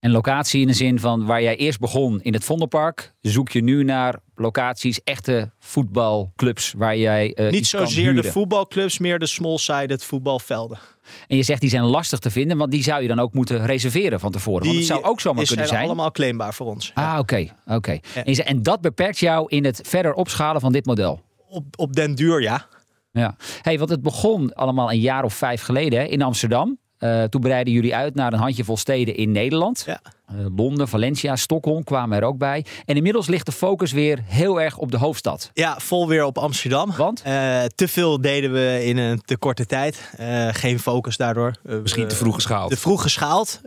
En 0.00 0.10
locatie 0.10 0.60
in 0.60 0.66
de 0.66 0.72
zin 0.72 1.00
van 1.00 1.26
waar 1.26 1.42
jij 1.42 1.56
eerst 1.56 1.80
begon 1.80 2.22
in 2.22 2.32
het 2.32 2.44
Vondelpark, 2.44 3.14
zoek 3.20 3.50
je 3.50 3.62
nu 3.62 3.84
naar 3.84 4.18
locaties, 4.34 5.02
echte 5.04 5.50
voetbalclubs 5.58 6.74
waar 6.76 6.96
jij 6.96 7.36
uh, 7.38 7.50
niet 7.50 7.66
zozeer 7.66 8.14
de 8.14 8.22
voetbalclubs, 8.24 8.98
meer 8.98 9.18
de 9.18 9.26
small-sided 9.26 10.04
voetbalvelden. 10.04 10.78
En 11.26 11.36
je 11.36 11.42
zegt 11.42 11.60
die 11.60 11.70
zijn 11.70 11.82
lastig 11.82 12.18
te 12.18 12.30
vinden, 12.30 12.56
want 12.56 12.70
die 12.70 12.82
zou 12.82 13.02
je 13.02 13.08
dan 13.08 13.18
ook 13.18 13.34
moeten 13.34 13.66
reserveren 13.66 14.20
van 14.20 14.32
tevoren. 14.32 14.62
Die 14.62 14.70
want 14.70 14.88
het 14.88 14.96
zou 14.96 15.04
ook 15.04 15.20
zomaar 15.20 15.42
is, 15.42 15.48
kunnen 15.48 15.68
zijn. 15.68 15.84
allemaal 15.84 16.10
claimbaar 16.10 16.54
voor 16.54 16.66
ons. 16.66 16.90
Ah, 16.94 17.16
oké, 17.18 17.48
oké. 17.64 17.74
Okay. 17.74 18.02
Ja. 18.14 18.24
En, 18.24 18.46
en 18.46 18.62
dat 18.62 18.80
beperkt 18.80 19.18
jou 19.18 19.46
in 19.48 19.64
het 19.64 19.80
verder 19.84 20.12
opschalen 20.12 20.60
van 20.60 20.72
dit 20.72 20.86
model. 20.86 21.20
Op, 21.48 21.64
op 21.76 21.92
den 21.92 22.14
duur, 22.14 22.42
ja. 22.42 22.66
Ja. 23.12 23.36
Hey, 23.62 23.78
want 23.78 23.90
het 23.90 24.02
begon 24.02 24.54
allemaal 24.54 24.90
een 24.90 25.00
jaar 25.00 25.24
of 25.24 25.34
vijf 25.34 25.62
geleden 25.62 25.98
hè, 25.98 26.04
in 26.04 26.22
Amsterdam. 26.22 26.78
Uh, 27.00 27.24
toen 27.24 27.40
breiden 27.40 27.72
jullie 27.72 27.94
uit 27.94 28.14
naar 28.14 28.32
een 28.32 28.38
handjevol 28.38 28.76
steden 28.76 29.16
in 29.16 29.32
Nederland. 29.32 29.82
Ja. 29.86 30.00
Uh, 30.32 30.46
Londen, 30.56 30.88
Valencia, 30.88 31.36
Stockholm 31.36 31.84
kwamen 31.84 32.18
er 32.18 32.24
ook 32.24 32.38
bij. 32.38 32.64
En 32.84 32.96
inmiddels 32.96 33.26
ligt 33.26 33.46
de 33.46 33.52
focus 33.52 33.92
weer 33.92 34.18
heel 34.24 34.60
erg 34.60 34.78
op 34.78 34.90
de 34.90 34.96
hoofdstad. 34.96 35.50
Ja, 35.54 35.78
vol 35.78 36.08
weer 36.08 36.24
op 36.24 36.38
Amsterdam. 36.38 36.92
Want? 36.96 37.22
Uh, 37.26 37.62
te 37.74 37.88
veel 37.88 38.20
deden 38.20 38.52
we 38.52 38.84
in 38.84 38.96
een 38.96 39.20
te 39.24 39.36
korte 39.36 39.66
tijd. 39.66 40.10
geen 40.50 40.78
focus 40.78 41.16
daardoor. 41.16 41.52
Misschien 41.62 42.08
te 42.08 42.16
vroeg 42.16 42.34
geschaald. 42.34 42.70
Te 42.70 42.76
vroeg 42.76 43.02
geschaald. 43.02 43.60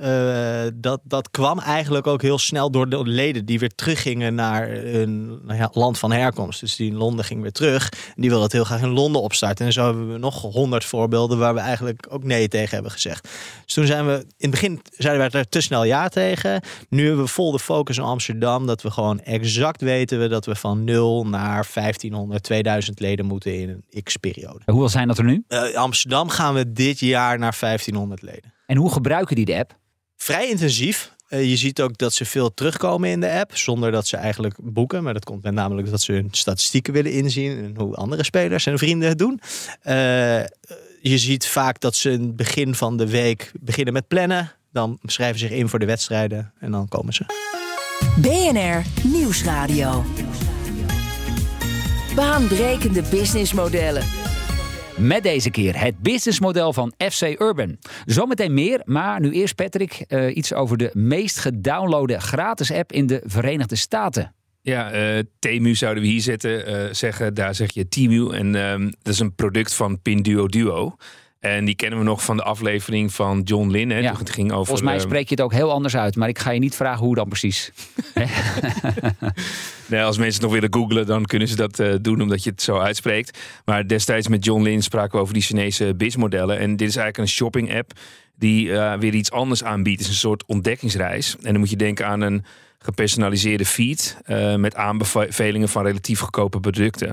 dat, 0.73 0.99
dat 1.03 1.31
kwam 1.31 1.59
eigenlijk 1.59 2.07
ook 2.07 2.21
heel 2.21 2.37
snel 2.37 2.71
door 2.71 2.89
de 2.89 3.03
leden 3.03 3.45
die 3.45 3.59
weer 3.59 3.75
teruggingen 3.75 4.35
naar 4.35 4.67
hun 4.69 5.39
nou 5.43 5.59
ja, 5.59 5.69
land 5.73 5.99
van 5.99 6.11
herkomst. 6.11 6.59
Dus 6.59 6.75
die 6.75 6.89
in 6.91 6.97
Londen 6.97 7.25
ging 7.25 7.41
weer 7.41 7.51
terug. 7.51 7.89
En 7.89 8.21
die 8.21 8.29
wilden 8.29 8.43
het 8.43 8.53
heel 8.53 8.63
graag 8.63 8.81
in 8.81 8.89
Londen 8.89 9.21
opstarten. 9.21 9.65
En 9.65 9.73
zo 9.73 9.85
hebben 9.85 10.11
we 10.11 10.17
nog 10.17 10.41
honderd 10.41 10.85
voorbeelden 10.85 11.37
waar 11.37 11.53
we 11.53 11.59
eigenlijk 11.59 12.07
ook 12.09 12.23
nee 12.23 12.47
tegen 12.47 12.73
hebben 12.73 12.91
gezegd. 12.91 13.27
Dus 13.65 13.73
toen 13.73 13.85
zijn 13.85 14.05
we, 14.05 14.13
in 14.13 14.25
het 14.37 14.51
begin 14.51 14.81
zeiden 14.97 15.31
wij 15.31 15.41
er 15.41 15.49
te 15.49 15.61
snel 15.61 15.83
ja 15.83 16.07
tegen. 16.07 16.48
Zeggen. 16.49 16.87
Nu 16.89 17.05
hebben 17.05 17.23
we 17.23 17.31
vol 17.31 17.51
de 17.51 17.59
focus 17.59 17.97
in 17.97 18.03
Amsterdam. 18.03 18.67
Dat 18.67 18.81
we 18.81 18.91
gewoon 18.91 19.19
exact 19.19 19.81
weten 19.81 20.19
we 20.19 20.27
dat 20.27 20.45
we 20.45 20.55
van 20.55 20.83
0 20.83 21.27
naar 21.27 21.69
1500, 21.73 22.43
2000 22.43 22.99
leden 22.99 23.25
moeten 23.25 23.59
in 23.59 23.83
een 23.91 24.03
x-periode. 24.03 24.59
Hoeveel 24.65 24.89
zijn 24.89 25.07
dat 25.07 25.17
er 25.17 25.23
nu? 25.23 25.43
Uh, 25.47 25.73
Amsterdam 25.73 26.29
gaan 26.29 26.53
we 26.53 26.71
dit 26.71 26.99
jaar 26.99 27.39
naar 27.39 27.57
1500 27.59 28.21
leden. 28.21 28.53
En 28.65 28.77
hoe 28.77 28.91
gebruiken 28.91 29.35
die 29.35 29.45
de 29.45 29.57
app? 29.57 29.77
Vrij 30.17 30.49
intensief. 30.49 31.17
Uh, 31.29 31.49
je 31.49 31.57
ziet 31.57 31.81
ook 31.81 31.97
dat 31.97 32.13
ze 32.13 32.25
veel 32.25 32.53
terugkomen 32.53 33.09
in 33.09 33.19
de 33.19 33.31
app, 33.31 33.57
zonder 33.57 33.91
dat 33.91 34.07
ze 34.07 34.17
eigenlijk 34.17 34.55
boeken. 34.61 35.03
Maar 35.03 35.13
dat 35.13 35.25
komt 35.25 35.43
met 35.43 35.53
namelijk 35.53 35.89
dat 35.89 36.01
ze 36.01 36.11
hun 36.11 36.27
statistieken 36.31 36.93
willen 36.93 37.11
inzien 37.11 37.63
en 37.63 37.75
hoe 37.77 37.95
andere 37.95 38.23
spelers 38.23 38.65
en 38.65 38.77
vrienden 38.77 39.09
het 39.09 39.17
doen. 39.17 39.41
Uh, 39.83 39.93
je 41.01 41.17
ziet 41.17 41.47
vaak 41.47 41.79
dat 41.79 41.95
ze 41.95 42.11
in 42.11 42.21
het 42.21 42.35
begin 42.35 42.75
van 42.75 42.97
de 42.97 43.07
week 43.07 43.51
beginnen 43.59 43.93
met 43.93 44.07
plannen. 44.07 44.51
Dan 44.71 44.99
schrijven 45.03 45.39
ze 45.39 45.47
zich 45.47 45.55
in 45.55 45.69
voor 45.69 45.79
de 45.79 45.85
wedstrijden 45.85 46.53
en 46.59 46.71
dan 46.71 46.87
komen 46.87 47.13
ze. 47.13 47.25
BNR 48.21 49.07
Nieuwsradio. 49.07 50.03
Baanbrekende 52.15 53.03
businessmodellen. 53.09 54.03
Met 54.97 55.23
deze 55.23 55.49
keer 55.49 55.81
het 55.81 55.99
businessmodel 55.99 56.73
van 56.73 56.93
FC 56.97 57.21
Urban. 57.21 57.77
Zometeen 58.05 58.53
meer, 58.53 58.81
maar 58.85 59.19
nu 59.19 59.31
eerst 59.31 59.55
Patrick, 59.55 60.05
uh, 60.07 60.35
iets 60.35 60.53
over 60.53 60.77
de 60.77 60.89
meest 60.93 61.39
gedownloade 61.39 62.19
gratis 62.19 62.71
app 62.71 62.91
in 62.91 63.07
de 63.07 63.21
Verenigde 63.25 63.75
Staten. 63.75 64.33
Ja, 64.61 65.15
uh, 65.17 65.23
Temu 65.39 65.75
zouden 65.75 66.03
we 66.03 66.09
hier 66.09 66.21
zetten, 66.21 66.69
uh, 66.69 66.93
zeggen. 66.93 67.33
Daar 67.33 67.55
zeg 67.55 67.73
je 67.73 67.87
Temu. 67.87 68.33
En 68.33 68.53
uh, 68.53 68.91
dat 69.01 69.13
is 69.13 69.19
een 69.19 69.35
product 69.35 69.73
van 69.73 70.01
Pinduo 70.01 70.47
Duo. 70.47 70.95
En 71.39 71.65
die 71.65 71.75
kennen 71.75 71.99
we 71.99 72.05
nog 72.05 72.23
van 72.23 72.37
de 72.37 72.43
aflevering 72.43 73.13
van 73.13 73.41
John 73.41 73.69
Lynn. 73.69 73.89
Hè? 73.89 73.97
Ja. 73.97 74.17
Het 74.17 74.29
ging 74.29 74.51
over, 74.51 74.65
Volgens 74.65 74.89
mij 74.89 74.99
spreek 74.99 75.29
je 75.29 75.35
het 75.35 75.43
ook 75.43 75.53
heel 75.53 75.71
anders 75.71 75.95
uit. 75.95 76.15
Maar 76.15 76.29
ik 76.29 76.39
ga 76.39 76.51
je 76.51 76.59
niet 76.59 76.75
vragen 76.75 77.05
hoe 77.05 77.15
dan 77.15 77.27
precies. 77.27 77.71
nee, 79.89 80.01
als 80.01 80.17
mensen 80.17 80.41
het 80.41 80.41
nog 80.41 80.51
willen 80.51 80.73
googlen, 80.73 81.05
dan 81.05 81.25
kunnen 81.25 81.47
ze 81.47 81.55
dat 81.55 81.79
uh, 81.79 81.93
doen 82.01 82.21
omdat 82.21 82.43
je 82.43 82.49
het 82.49 82.61
zo 82.61 82.77
uitspreekt. 82.77 83.39
Maar 83.65 83.87
destijds 83.87 84.27
met 84.27 84.45
John 84.45 84.63
Lynn 84.63 84.81
spraken 84.81 85.11
we 85.11 85.21
over 85.21 85.33
die 85.33 85.43
Chinese 85.43 85.95
BIS-modellen. 85.95 86.59
En 86.59 86.75
dit 86.75 86.87
is 86.87 86.95
eigenlijk 86.95 87.17
een 87.17 87.35
shopping-app 87.35 87.91
die 88.35 88.67
uh, 88.67 88.93
weer 88.93 89.13
iets 89.13 89.31
anders 89.31 89.63
aanbiedt. 89.63 89.99
Het 89.99 90.07
is 90.07 90.13
een 90.13 90.19
soort 90.19 90.45
ontdekkingsreis. 90.45 91.35
En 91.41 91.51
dan 91.51 91.59
moet 91.59 91.69
je 91.69 91.75
denken 91.75 92.07
aan 92.07 92.21
een 92.21 92.45
gepersonaliseerde 92.79 93.65
feed 93.65 94.17
uh, 94.27 94.55
met 94.55 94.75
aanbevelingen 94.75 95.69
van 95.69 95.85
relatief 95.85 96.19
goedkope 96.19 96.59
producten. 96.59 97.09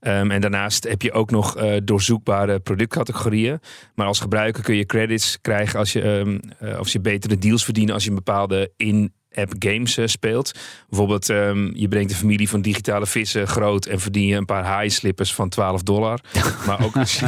Um, 0.00 0.30
en 0.30 0.40
daarnaast 0.40 0.84
heb 0.84 1.02
je 1.02 1.12
ook 1.12 1.30
nog 1.30 1.62
uh, 1.62 1.76
doorzoekbare 1.84 2.60
productcategorieën. 2.60 3.60
Maar 3.94 4.06
als 4.06 4.20
gebruiker 4.20 4.62
kun 4.62 4.74
je 4.74 4.86
credits 4.86 5.40
krijgen 5.40 5.78
als 5.78 5.92
je, 5.92 6.04
um, 6.04 6.40
als 6.76 6.92
je 6.92 7.00
betere 7.00 7.38
deals 7.38 7.64
verdient 7.64 7.90
als 7.90 8.02
je 8.02 8.08
een 8.08 8.14
bepaalde 8.14 8.72
in 8.76 9.12
app 9.34 9.52
games 9.58 9.98
uh, 9.98 10.06
speelt. 10.06 10.52
Bijvoorbeeld, 10.88 11.28
um, 11.28 11.70
je 11.74 11.88
brengt 11.88 12.10
een 12.10 12.16
familie 12.16 12.48
van 12.48 12.62
digitale 12.62 13.06
vissen 13.06 13.46
groot 13.48 13.86
en 13.86 14.00
verdien 14.00 14.26
je 14.26 14.36
een 14.36 14.44
paar 14.44 14.64
haai 14.64 14.90
slippers 14.90 15.34
van 15.34 15.48
12 15.48 15.82
dollar. 15.82 16.20
maar, 16.66 16.84
ook 16.84 16.96
als 16.96 17.18
je, 17.18 17.26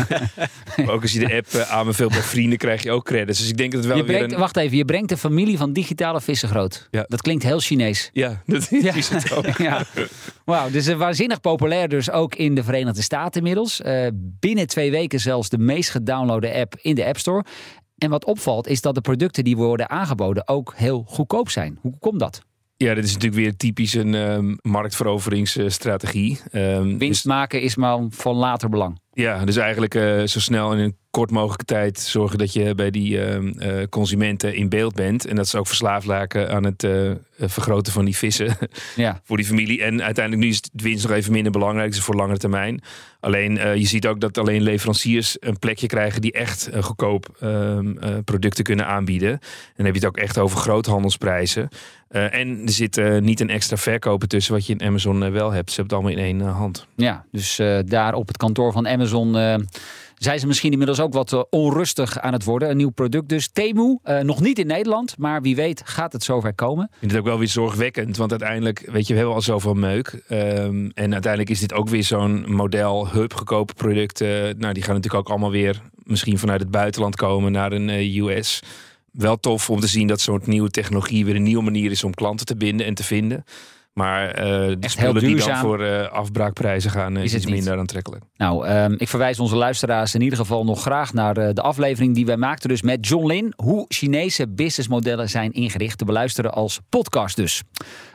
ook 0.92 1.02
als 1.02 1.12
je 1.12 1.18
de 1.18 1.34
app 1.34 1.46
uh, 1.54 1.72
aanbeveelt 1.72 2.12
bij 2.12 2.22
vrienden, 2.22 2.58
krijg 2.58 2.82
je 2.82 2.90
ook 2.90 3.04
credits. 3.04 3.38
Dus 3.38 3.48
ik 3.48 3.56
denk 3.56 3.72
dat 3.72 3.80
het 3.80 3.88
wel 3.88 3.98
je 3.98 4.04
brengt, 4.04 4.24
weer 4.24 4.34
een... 4.34 4.40
Wacht 4.40 4.56
even, 4.56 4.76
je 4.76 4.84
brengt 4.84 5.10
een 5.10 5.18
familie 5.18 5.58
van 5.58 5.72
digitale 5.72 6.20
vissen 6.20 6.48
groot. 6.48 6.88
Ja. 6.90 7.04
Dat 7.08 7.22
klinkt 7.22 7.42
heel 7.42 7.58
Chinees. 7.60 8.10
Ja, 8.12 8.42
dat 8.46 8.68
Ja. 8.70 8.94
is 8.94 9.08
het 9.08 9.32
ook. 9.32 9.46
ja. 9.68 9.84
Wauw, 10.44 10.70
dus 10.70 10.88
uh, 10.88 10.96
waanzinnig 10.96 11.40
populair 11.40 11.88
dus 11.88 12.10
ook 12.10 12.34
in 12.34 12.54
de 12.54 12.64
Verenigde 12.64 13.02
Staten 13.02 13.40
inmiddels. 13.40 13.80
Binnen 14.14 14.66
twee 14.66 14.90
weken 14.90 15.20
zelfs 15.20 15.48
de 15.48 15.58
meest 15.58 15.90
gedownloade 15.90 16.54
app 16.54 16.74
in 16.80 16.94
de 16.94 17.04
App 17.04 17.18
Store. 17.18 17.44
En 17.98 18.10
wat 18.10 18.24
opvalt 18.24 18.66
is 18.66 18.80
dat 18.80 18.94
de 18.94 19.00
producten 19.00 19.44
die 19.44 19.56
worden 19.56 19.90
aangeboden 19.90 20.48
ook 20.48 20.72
heel 20.76 21.04
goedkoop 21.06 21.50
zijn. 21.50 21.78
Hoe 21.80 21.98
komt 21.98 22.20
dat? 22.20 22.42
Ja, 22.76 22.94
dit 22.94 23.04
is 23.04 23.12
natuurlijk 23.12 23.40
weer 23.42 23.56
typisch 23.56 23.94
een 23.94 24.14
um, 24.14 24.58
marktveroveringsstrategie. 24.62 26.40
Um, 26.52 26.98
Winst 26.98 27.24
maken 27.24 27.62
is 27.62 27.76
maar 27.76 28.06
van 28.08 28.36
later 28.36 28.68
belang. 28.68 29.00
Ja, 29.14 29.44
dus 29.44 29.56
eigenlijk 29.56 29.94
uh, 29.94 30.22
zo 30.24 30.40
snel 30.40 30.72
in 30.72 30.78
een 30.78 30.96
kort 31.10 31.30
mogelijke 31.30 31.64
tijd 31.64 31.98
zorgen 31.98 32.38
dat 32.38 32.52
je 32.52 32.74
bij 32.74 32.90
die 32.90 33.16
uh, 33.16 33.40
uh, 33.40 33.86
consumenten 33.90 34.54
in 34.54 34.68
beeld 34.68 34.94
bent. 34.94 35.26
En 35.26 35.36
dat 35.36 35.48
ze 35.48 35.58
ook 35.58 35.66
verslaafd 35.66 36.06
raken 36.06 36.50
aan 36.50 36.64
het 36.64 36.88
vergroten 37.38 37.92
van 37.92 38.04
die 38.04 38.16
vissen 38.16 38.56
ja. 38.96 39.20
voor 39.24 39.36
die 39.36 39.46
familie. 39.46 39.82
En 39.82 40.02
uiteindelijk 40.02 40.44
nu 40.44 40.50
is 40.50 40.56
het 40.72 40.82
winst 40.82 41.08
nog 41.08 41.16
even 41.16 41.32
minder 41.32 41.52
belangrijk, 41.52 41.92
is 41.92 42.00
voor 42.00 42.14
langere 42.14 42.38
termijn. 42.38 42.82
Alleen 43.20 43.78
je 43.78 43.86
ziet 43.86 44.06
ook 44.06 44.20
dat 44.20 44.38
alleen 44.38 44.62
leveranciers 44.62 45.36
een 45.40 45.58
plekje 45.58 45.86
krijgen 45.86 46.20
die 46.20 46.32
echt 46.32 46.70
goedkoop 46.80 47.36
ehm, 47.40 48.22
producten 48.24 48.64
kunnen 48.64 48.86
aanbieden. 48.86 49.30
En 49.30 49.40
dan 49.76 49.86
heb 49.86 49.94
je 49.94 50.00
het 50.00 50.08
ook 50.08 50.16
echt 50.16 50.38
over 50.38 50.58
groothandelsprijzen. 50.58 51.68
Uh, 52.14 52.34
en 52.34 52.62
er 52.64 52.72
zit 52.72 52.96
uh, 52.96 53.20
niet 53.20 53.40
een 53.40 53.50
extra 53.50 53.76
verkoper 53.76 54.28
tussen 54.28 54.54
wat 54.54 54.66
je 54.66 54.72
in 54.72 54.86
Amazon 54.86 55.22
uh, 55.22 55.30
wel 55.30 55.50
hebt. 55.50 55.70
Ze 55.70 55.80
hebben 55.80 55.96
het 55.96 56.04
allemaal 56.04 56.24
in 56.24 56.38
één 56.38 56.48
hand. 56.48 56.86
Ja, 56.96 57.24
dus 57.30 57.60
daar 57.84 58.14
op 58.14 58.26
het 58.26 58.36
kantoor 58.36 58.72
van 58.72 58.88
Amazon 58.88 59.03
zijn 60.18 60.38
ze 60.38 60.46
misschien 60.46 60.72
inmiddels 60.72 61.00
ook 61.00 61.12
wat 61.12 61.46
onrustig 61.50 62.18
aan 62.18 62.32
het 62.32 62.44
worden. 62.44 62.70
Een 62.70 62.76
nieuw 62.76 62.90
product 62.90 63.28
dus. 63.28 63.48
Temu, 63.48 63.98
nog 64.22 64.40
niet 64.40 64.58
in 64.58 64.66
Nederland, 64.66 65.18
maar 65.18 65.42
wie 65.42 65.56
weet 65.56 65.82
gaat 65.84 66.12
het 66.12 66.24
zover 66.24 66.54
komen. 66.54 66.84
Ik 66.84 66.98
vind 66.98 67.10
het 67.10 67.20
ook 67.20 67.26
wel 67.26 67.38
weer 67.38 67.48
zorgwekkend, 67.48 68.16
want 68.16 68.30
uiteindelijk, 68.30 68.88
weet 68.90 69.06
je, 69.06 69.12
we 69.12 69.18
hebben 69.18 69.36
al 69.36 69.42
zoveel 69.42 69.74
meuk. 69.74 70.22
Um, 70.28 70.90
en 70.94 71.12
uiteindelijk 71.12 71.50
is 71.50 71.60
dit 71.60 71.72
ook 71.72 71.88
weer 71.88 72.04
zo'n 72.04 72.44
model 72.54 73.08
hub 73.08 73.34
goedkope 73.34 73.74
producten. 73.74 74.58
nou, 74.58 74.74
die 74.74 74.82
gaan 74.82 74.94
natuurlijk 74.94 75.22
ook 75.24 75.28
allemaal 75.28 75.50
weer 75.50 75.80
misschien 76.04 76.38
vanuit 76.38 76.60
het 76.60 76.70
buitenland 76.70 77.16
komen 77.16 77.52
naar 77.52 77.72
een 77.72 78.16
US 78.16 78.62
wel 79.10 79.36
tof 79.40 79.70
om 79.70 79.80
te 79.80 79.86
zien 79.86 80.06
dat 80.06 80.20
zo'n 80.20 80.40
nieuwe 80.44 80.70
technologie 80.70 81.24
weer 81.24 81.36
een 81.36 81.42
nieuwe 81.42 81.62
manier 81.62 81.90
is 81.90 82.04
om 82.04 82.14
klanten 82.14 82.46
te 82.46 82.56
binden 82.56 82.86
en 82.86 82.94
te 82.94 83.04
vinden. 83.04 83.44
Maar 83.94 84.28
uh, 84.28 84.34
de 84.44 84.76
Echt 84.80 84.96
die 84.96 85.12
dan 85.12 85.14
duurzaam. 85.14 85.60
voor 85.60 85.80
uh, 85.80 86.08
afbraakprijzen 86.08 86.90
gaan, 86.90 87.16
uh, 87.16 87.22
Is 87.22 87.34
iets 87.34 87.46
minder 87.46 87.78
aantrekkelijk. 87.78 88.24
Nou, 88.36 88.68
um, 88.68 88.94
ik 88.98 89.08
verwijs 89.08 89.40
onze 89.40 89.56
luisteraars 89.56 90.14
in 90.14 90.20
ieder 90.20 90.38
geval 90.38 90.64
nog 90.64 90.80
graag 90.80 91.12
naar 91.12 91.38
uh, 91.38 91.48
de 91.52 91.62
aflevering 91.62 92.14
die 92.14 92.26
wij 92.26 92.36
maakten. 92.36 92.68
Dus 92.68 92.82
met 92.82 93.08
John 93.08 93.26
Lin. 93.26 93.52
Hoe 93.56 93.84
Chinese 93.88 94.48
businessmodellen 94.48 95.28
zijn 95.28 95.52
ingericht 95.52 95.98
te 95.98 96.04
beluisteren 96.04 96.52
als 96.52 96.80
podcast 96.88 97.36
dus. 97.36 97.62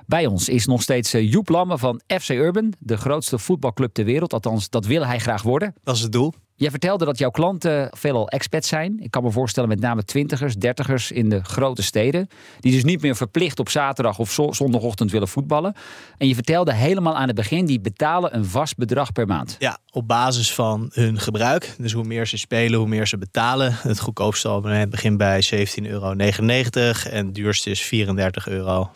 Bij 0.06 0.26
ons 0.26 0.50
is 0.50 0.66
nog 0.66 0.82
steeds 0.82 1.16
uh, 1.16 1.32
Joep 1.32 1.50
Lamme 1.50 1.78
van 1.78 2.02
FC 2.08 2.30
Urban. 2.30 2.74
De 2.80 2.98
grootste 2.98 3.38
voetbalclub 3.38 3.94
ter 3.94 4.06
wereld. 4.06 4.34
Althans, 4.34 4.70
dat 4.70 4.86
wil 4.86 5.06
hij 5.06 5.20
graag 5.20 5.42
worden. 5.42 5.74
Dat 5.84 5.96
is 5.96 6.02
het 6.02 6.12
doel. 6.12 6.34
Jij 6.60 6.70
vertelde 6.70 7.06
dat 7.06 7.18
jouw 7.18 7.30
klanten 7.30 7.90
veelal 7.98 8.30
expats 8.30 8.68
zijn. 8.68 9.00
Ik 9.00 9.12
kan 9.12 9.24
me 9.24 9.32
voorstellen 9.32 9.70
met 9.70 9.80
name 9.80 10.04
twintigers, 10.04 10.56
dertigers 10.56 11.12
in 11.12 11.30
de 11.30 11.44
grote 11.44 11.82
steden. 11.82 12.28
Die 12.60 12.72
dus 12.72 12.84
niet 12.84 13.02
meer 13.02 13.16
verplicht 13.16 13.60
op 13.60 13.70
zaterdag 13.70 14.20
of 14.20 14.40
zondagochtend 14.50 15.12
willen 15.12 15.28
voetballen. 15.28 15.74
En 16.18 16.28
je 16.28 16.34
vertelde 16.34 16.74
helemaal 16.74 17.16
aan 17.16 17.28
het 17.28 17.36
begin, 17.36 17.66
die 17.66 17.80
betalen 17.80 18.36
een 18.36 18.46
vast 18.46 18.78
bedrag 18.78 19.12
per 19.12 19.28
maand. 19.28 19.56
Ja, 19.60 19.78
op 19.92 20.08
basis 20.08 20.54
van 20.54 20.90
hun 20.94 21.20
gebruik. 21.20 21.76
Dus 21.78 21.92
hoe 21.94 22.04
meer 22.04 22.28
ze 22.28 22.38
spelen, 22.38 22.80
hoe 22.80 22.88
meer 22.88 23.08
ze 23.08 23.18
betalen. 23.18 23.74
Het 23.74 24.00
goedkoopste 24.00 24.50
abonnement 24.50 24.90
begint 24.90 25.18
bij 25.18 25.68
17,99 25.82 25.82
euro. 25.82 26.12
En 26.12 27.26
het 27.26 27.36
duurste 27.36 27.70
is 27.70 27.92
34,95 27.94 27.94
euro. 28.46 28.92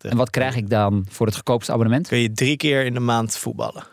En 0.00 0.16
wat 0.16 0.30
krijg 0.30 0.56
ik 0.56 0.70
dan 0.70 1.06
voor 1.08 1.26
het 1.26 1.34
goedkoopste 1.34 1.72
abonnement? 1.72 2.08
Kun 2.08 2.18
je 2.18 2.32
drie 2.32 2.56
keer 2.56 2.84
in 2.84 2.94
de 2.94 3.00
maand 3.00 3.36
voetballen. 3.36 3.84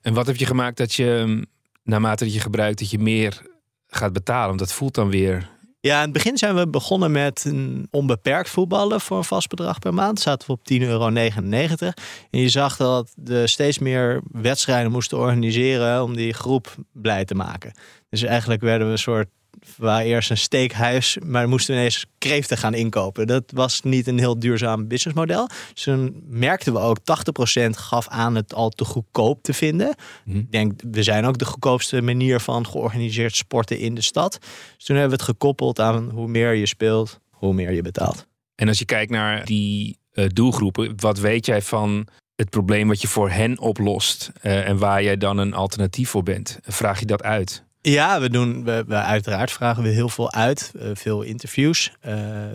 En 0.00 0.14
wat 0.14 0.26
heb 0.26 0.36
je 0.36 0.46
gemaakt 0.46 0.76
dat 0.76 0.94
je, 0.94 1.46
naarmate 1.86 2.24
dat 2.24 2.34
je 2.34 2.40
gebruikt, 2.40 2.78
dat 2.78 2.90
je 2.90 2.98
meer 2.98 3.42
gaat 3.86 4.12
betalen? 4.12 4.46
Want 4.46 4.58
dat 4.58 4.72
voelt 4.72 4.94
dan 4.94 5.10
weer... 5.10 5.54
Ja, 5.80 5.96
in 5.96 6.02
het 6.02 6.12
begin 6.12 6.38
zijn 6.38 6.54
we 6.54 6.68
begonnen 6.68 7.10
met 7.10 7.44
een 7.44 7.88
onbeperkt 7.90 8.50
voetballen 8.50 9.00
voor 9.00 9.16
een 9.16 9.24
vast 9.24 9.48
bedrag 9.48 9.78
per 9.78 9.94
maand. 9.94 10.20
Zaten 10.20 10.48
we 10.48 10.52
op 10.52 10.82
10,99 10.82 10.88
euro. 10.88 11.06
En 12.30 12.40
je 12.40 12.48
zag 12.48 12.76
dat 12.76 13.12
we 13.24 13.46
steeds 13.46 13.78
meer 13.78 14.20
wedstrijden 14.32 14.90
moesten 14.90 15.18
organiseren 15.18 16.02
om 16.02 16.16
die 16.16 16.32
groep 16.32 16.74
blij 16.92 17.24
te 17.24 17.34
maken. 17.34 17.72
Dus 18.08 18.22
eigenlijk 18.22 18.60
werden 18.60 18.86
we 18.86 18.92
een 18.92 18.98
soort 18.98 19.28
waar 19.76 20.02
eerst 20.02 20.30
een 20.30 20.36
steekhuis, 20.36 21.18
maar 21.24 21.48
moesten 21.48 21.74
we 21.74 21.80
ineens 21.80 22.06
kreeften 22.18 22.58
gaan 22.58 22.74
inkopen. 22.74 23.26
Dat 23.26 23.44
was 23.54 23.82
niet 23.82 24.06
een 24.06 24.18
heel 24.18 24.38
duurzaam 24.38 24.88
businessmodel. 24.88 25.48
Dus 25.72 25.82
toen 25.82 26.22
merkten 26.26 26.72
we 26.72 26.78
ook 26.78 26.98
80% 26.98 27.02
gaf 27.70 28.08
aan 28.08 28.34
het 28.34 28.54
al 28.54 28.70
te 28.70 28.84
goedkoop 28.84 29.42
te 29.42 29.52
vinden. 29.52 29.94
Mhm. 30.24 30.38
Ik 30.38 30.52
denk, 30.52 30.80
we 30.90 31.02
zijn 31.02 31.24
ook 31.24 31.38
de 31.38 31.44
goedkoopste 31.44 32.02
manier 32.02 32.40
van 32.40 32.66
georganiseerd 32.66 33.36
sporten 33.36 33.78
in 33.78 33.94
de 33.94 34.02
stad. 34.02 34.38
Dus 34.76 34.84
toen 34.84 34.96
hebben 34.96 35.16
we 35.16 35.22
het 35.22 35.32
gekoppeld 35.32 35.80
aan 35.80 36.10
hoe 36.10 36.28
meer 36.28 36.54
je 36.54 36.66
speelt, 36.66 37.20
hoe 37.30 37.54
meer 37.54 37.72
je 37.72 37.82
betaalt. 37.82 38.26
En 38.54 38.68
als 38.68 38.78
je 38.78 38.84
kijkt 38.84 39.10
naar 39.10 39.44
die 39.44 39.98
uh, 40.12 40.26
doelgroepen, 40.28 40.92
wat 40.96 41.18
weet 41.18 41.46
jij 41.46 41.62
van 41.62 42.06
het 42.34 42.50
probleem 42.50 42.88
wat 42.88 43.00
je 43.00 43.08
voor 43.08 43.30
hen 43.30 43.58
oplost 43.58 44.32
uh, 44.42 44.68
en 44.68 44.78
waar 44.78 45.02
jij 45.02 45.16
dan 45.16 45.38
een 45.38 45.54
alternatief 45.54 46.10
voor 46.10 46.22
bent? 46.22 46.58
Vraag 46.62 47.00
je 47.00 47.06
dat 47.06 47.22
uit? 47.22 47.65
Ja, 47.88 48.20
we 48.20 48.30
doen, 48.30 48.64
we, 48.64 48.84
uiteraard 48.88 49.50
vragen 49.50 49.82
we 49.82 49.88
heel 49.88 50.08
veel 50.08 50.32
uit. 50.32 50.72
Uh, 50.76 50.90
veel 50.94 51.22
interviews. 51.22 51.92
Uh, 52.06 52.14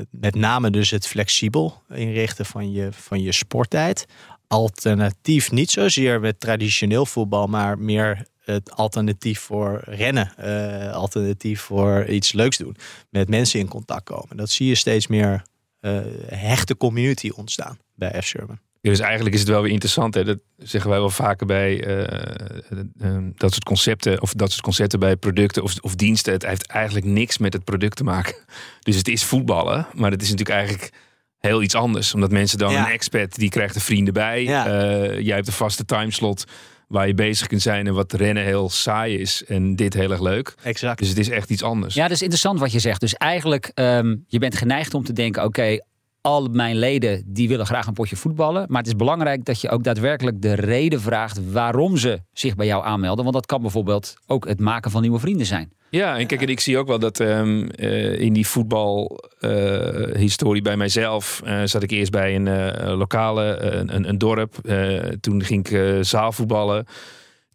met 0.09 0.35
name 0.35 0.69
dus 0.69 0.89
het 0.89 1.07
flexibel 1.07 1.81
inrichten 1.89 2.45
van 2.45 2.71
je, 2.71 2.89
van 2.91 3.21
je 3.21 3.31
sporttijd. 3.31 4.05
Alternatief 4.47 5.51
niet 5.51 5.69
zozeer 5.69 6.19
met 6.19 6.39
traditioneel 6.39 7.05
voetbal, 7.05 7.47
maar 7.47 7.79
meer 7.79 8.25
het 8.39 8.71
alternatief 8.71 9.39
voor 9.39 9.81
rennen. 9.85 10.33
Uh, 10.39 10.93
alternatief 10.93 11.61
voor 11.61 12.05
iets 12.05 12.31
leuks 12.31 12.57
doen. 12.57 12.75
Met 13.09 13.29
mensen 13.29 13.59
in 13.59 13.67
contact 13.67 14.03
komen. 14.03 14.38
Dat 14.38 14.50
zie 14.50 14.67
je 14.67 14.75
steeds 14.75 15.07
meer 15.07 15.43
eh, 15.79 16.00
hechte 16.27 16.77
community 16.77 17.29
ontstaan 17.35 17.79
bij 17.95 18.21
FC 18.21 18.33
Urban. 18.33 18.59
Ja, 18.81 18.89
dus 18.89 19.00
eigenlijk 19.00 19.35
is 19.35 19.41
het 19.41 19.50
wel 19.50 19.61
weer 19.61 19.71
interessant. 19.71 20.13
Hè? 20.13 20.23
Dat 20.23 20.39
zeggen 20.57 20.89
wij 20.89 21.00
wel 21.00 21.09
vaker 21.09 21.45
bij 21.45 21.83
eh, 21.83 22.01
eh, 22.01 22.79
eh, 23.00 23.17
dat 23.35 23.51
soort 23.51 23.63
concepten. 23.63 24.21
Of 24.21 24.33
dat 24.33 24.51
soort 24.51 24.61
concepten 24.63 25.00
bij 25.00 25.15
producten 25.15 25.63
of, 25.63 25.73
of 25.81 25.95
diensten. 25.95 26.33
Het 26.33 26.45
heeft 26.45 26.65
eigenlijk 26.67 27.05
niks 27.05 27.38
met 27.38 27.53
het 27.53 27.63
product 27.63 27.95
te 27.95 28.03
maken. 28.03 28.35
Dus 28.79 28.95
het 28.95 29.07
is 29.07 29.23
voetballen. 29.23 29.88
Maar 29.93 30.11
het 30.11 30.21
is 30.21 30.29
natuurlijk 30.29 30.57
eigenlijk 30.57 30.91
heel 31.39 31.61
iets 31.61 31.75
anders. 31.75 32.13
Omdat 32.13 32.31
mensen 32.31 32.57
dan 32.57 32.71
Ja. 32.71 32.85
een 32.85 32.91
expert, 32.91 33.35
die 33.35 33.50
krijgt 33.50 33.75
er 33.75 33.81
vrienden 33.81 34.13
bij. 34.13 34.43
Ja. 34.43 34.65
Eh, 34.67 35.19
jij 35.19 35.35
hebt 35.35 35.47
een 35.47 35.53
vaste 35.53 35.85
timeslot 35.85 36.43
waar 36.88 37.07
je 37.07 37.13
bezig 37.13 37.47
kunt 37.47 37.61
zijn. 37.61 37.88
En 37.88 37.93
wat 37.93 38.13
rennen 38.13 38.43
heel 38.43 38.69
saai 38.69 39.17
is. 39.17 39.43
En 39.47 39.75
dit 39.75 39.93
heel 39.93 40.11
erg 40.11 40.21
leuk. 40.21 40.55
Exact. 40.63 41.00
Dus 41.00 41.09
het 41.09 41.17
is 41.17 41.29
echt 41.29 41.50
iets 41.50 41.63
anders. 41.63 41.93
Ja, 41.93 42.03
dat 42.03 42.11
is 42.11 42.21
interessant 42.21 42.59
wat 42.59 42.71
je 42.71 42.79
zegt. 42.79 43.00
Dus 43.00 43.13
eigenlijk, 43.13 43.71
ehm, 43.73 44.15
je 44.27 44.39
bent 44.39 44.55
geneigd 44.55 44.93
om 44.93 45.03
te 45.03 45.13
denken, 45.13 45.43
oké, 45.43 45.77
al 46.22 46.48
mijn 46.51 46.75
leden 46.75 47.24
die 47.25 47.48
willen 47.48 47.66
graag 47.66 47.88
een 47.88 47.94
potje 47.94 48.16
voetballen. 48.16 48.66
Maar 48.68 48.78
het 48.78 48.88
is 48.88 48.96
belangrijk 48.96 49.46
dat 49.46 49.62
je 49.62 49.70
ook 49.70 49.84
daadwerkelijk 49.84 50.42
de 50.42 50.54
reden 50.54 51.01
vraagt 51.01 51.51
waarom 51.51 51.98
ze 51.98 52.20
zich 52.34 52.56
bij 52.56 52.66
jou 52.66 52.86
aanmelden. 52.86 53.24
Want 53.24 53.36
dat 53.36 53.46
kan 53.46 53.62
bijvoorbeeld 53.62 54.13
ook 54.28 54.48
het 54.48 54.60
maken 54.60 54.92
van 54.92 55.01
nieuwe 55.01 55.20
vrienden 55.20 55.46
zijn. 55.46 55.72
Ja, 55.90 56.18
en 56.18 56.28
kijk, 56.28 56.42
en 56.42 56.48
ik 56.48 56.60
zie 56.60 56.78
ook 56.78 56.88
wel 56.88 57.00
dat 57.00 57.20
ehm, 57.20 57.68
eh, 57.68 58.20
in 58.20 58.34
die 58.34 58.48
voetbalhistorie 58.48 60.62
bij 60.62 60.78
mijzelf 60.78 61.42
eh, 61.46 61.62
zat 61.63 61.84
ik 61.84 61.92
eerst 61.92 62.12
bij 62.12 62.36
een 62.36 62.48
eh, 62.48 62.98
lokale, 62.98 63.54
eh, 63.54 63.80
een, 63.80 64.10
een 64.10 64.18
dorp. 64.18 64.58
Eh, 64.66 64.98
toen 64.98 65.44
ging 65.44 65.68
ik 65.68 65.72
eh, 65.72 65.98
zaalvoetballen. 66.01 66.86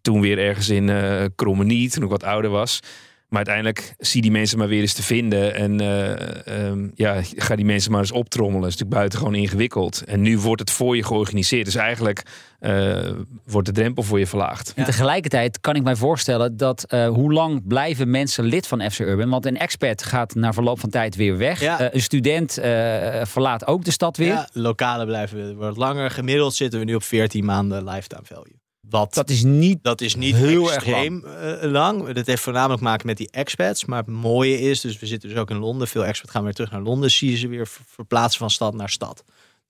Toen 0.01 0.21
weer 0.21 0.39
ergens 0.39 0.69
in 0.69 0.89
eh 0.89 1.23
Krommenie, 1.35 1.89
toen 1.89 2.03
ik 2.03 2.09
wat 2.09 2.23
ouder 2.23 2.51
was. 2.51 2.79
Maar 3.27 3.45
uiteindelijk 3.45 3.95
zie 3.97 4.21
die 4.21 4.31
mensen 4.31 4.57
maar 4.57 4.67
weer 4.67 4.81
eens 4.81 4.93
te 4.93 5.03
vinden. 5.03 5.55
En 5.55 5.79
eh, 5.79 6.67
ehm, 6.67 6.87
ja, 6.95 7.21
ga 7.23 7.55
die 7.55 7.65
mensen 7.65 7.91
maar 7.91 7.99
eens 7.99 8.11
optrommelen. 8.11 8.61
Dat 8.61 8.69
is 8.69 8.77
natuurlijk 8.77 8.99
buitengewoon 8.99 9.35
ingewikkeld. 9.35 10.03
En 10.03 10.21
nu 10.21 10.39
wordt 10.39 10.61
het 10.61 10.71
voor 10.71 10.95
je 10.95 11.03
georganiseerd. 11.03 11.65
Dus 11.65 11.75
eigenlijk 11.75 12.23
eh, 12.59 13.11
wordt 13.45 13.67
de 13.67 13.73
drempel 13.73 14.03
voor 14.03 14.19
je 14.19 14.27
verlaagd. 14.27 14.73
En 14.75 14.83
tegelijkertijd 14.83 15.59
kan 15.59 15.75
ik 15.75 15.83
mij 15.83 15.95
voorstellen 15.95 16.57
dat 16.57 16.83
eh, 16.83 17.07
hoe 17.07 17.33
lang 17.33 17.67
blijven 17.67 18.09
mensen 18.09 18.43
lid 18.43 18.67
van 18.67 18.91
FC 18.91 18.99
Urban? 18.99 19.29
Want 19.29 19.45
een 19.45 19.57
expert 19.57 20.03
gaat 20.03 20.35
na 20.35 20.53
verloop 20.53 20.79
van 20.79 20.89
tijd 20.89 21.15
weer 21.15 21.37
weg. 21.37 21.59
Ja. 21.59 21.93
Een 21.93 22.01
student 22.01 22.57
eh, 22.57 23.25
verlaat 23.25 23.67
ook 23.67 23.83
de 23.83 23.91
stad 23.91 24.17
weer. 24.17 24.27
Ja, 24.27 24.49
lokale 24.51 25.05
blijven 25.05 25.57
wat 25.57 25.77
langer. 25.77 26.11
Gemiddeld 26.11 26.55
zitten 26.55 26.79
we 26.79 26.85
nu 26.85 26.95
op 26.95 27.03
14 27.03 27.45
maanden 27.45 27.83
lifetime 27.83 28.25
value. 28.25 28.55
Wat 28.89 29.13
Dat 29.13 29.29
is 29.29 29.43
niet 29.43 29.79
Dat 29.81 30.01
is 30.01 30.15
niet 30.15 30.35
Heel 30.35 30.65
erg 30.65 30.75
extreem 30.75 31.25
eh, 31.25 31.71
lang. 31.71 32.11
Dat 32.11 32.25
heeft 32.25 32.41
voornamelijk 32.41 32.79
te 32.79 32.85
maken 32.85 33.07
met 33.07 33.17
die 33.17 33.29
expats. 33.31 33.85
Maar 33.85 33.99
het 33.99 34.07
mooie 34.07 34.59
is, 34.59 34.81
dus 34.81 34.99
we 34.99 35.05
zitten 35.05 35.29
dus 35.29 35.37
ook 35.37 35.49
in 35.49 35.57
Londen. 35.57 35.87
Veel 35.87 36.05
expats 36.05 36.31
gaan 36.31 36.43
weer 36.43 36.53
terug 36.53 36.71
naar 36.71 36.81
Londen. 36.81 37.11
Zie 37.11 37.31
je 37.31 37.37
ze 37.37 37.47
weer 37.47 37.67
ver- 37.67 37.85
verplaatsen 37.87 38.39
van 38.39 38.49
stad 38.49 38.73
naar 38.73 38.89
stad. 38.89 39.23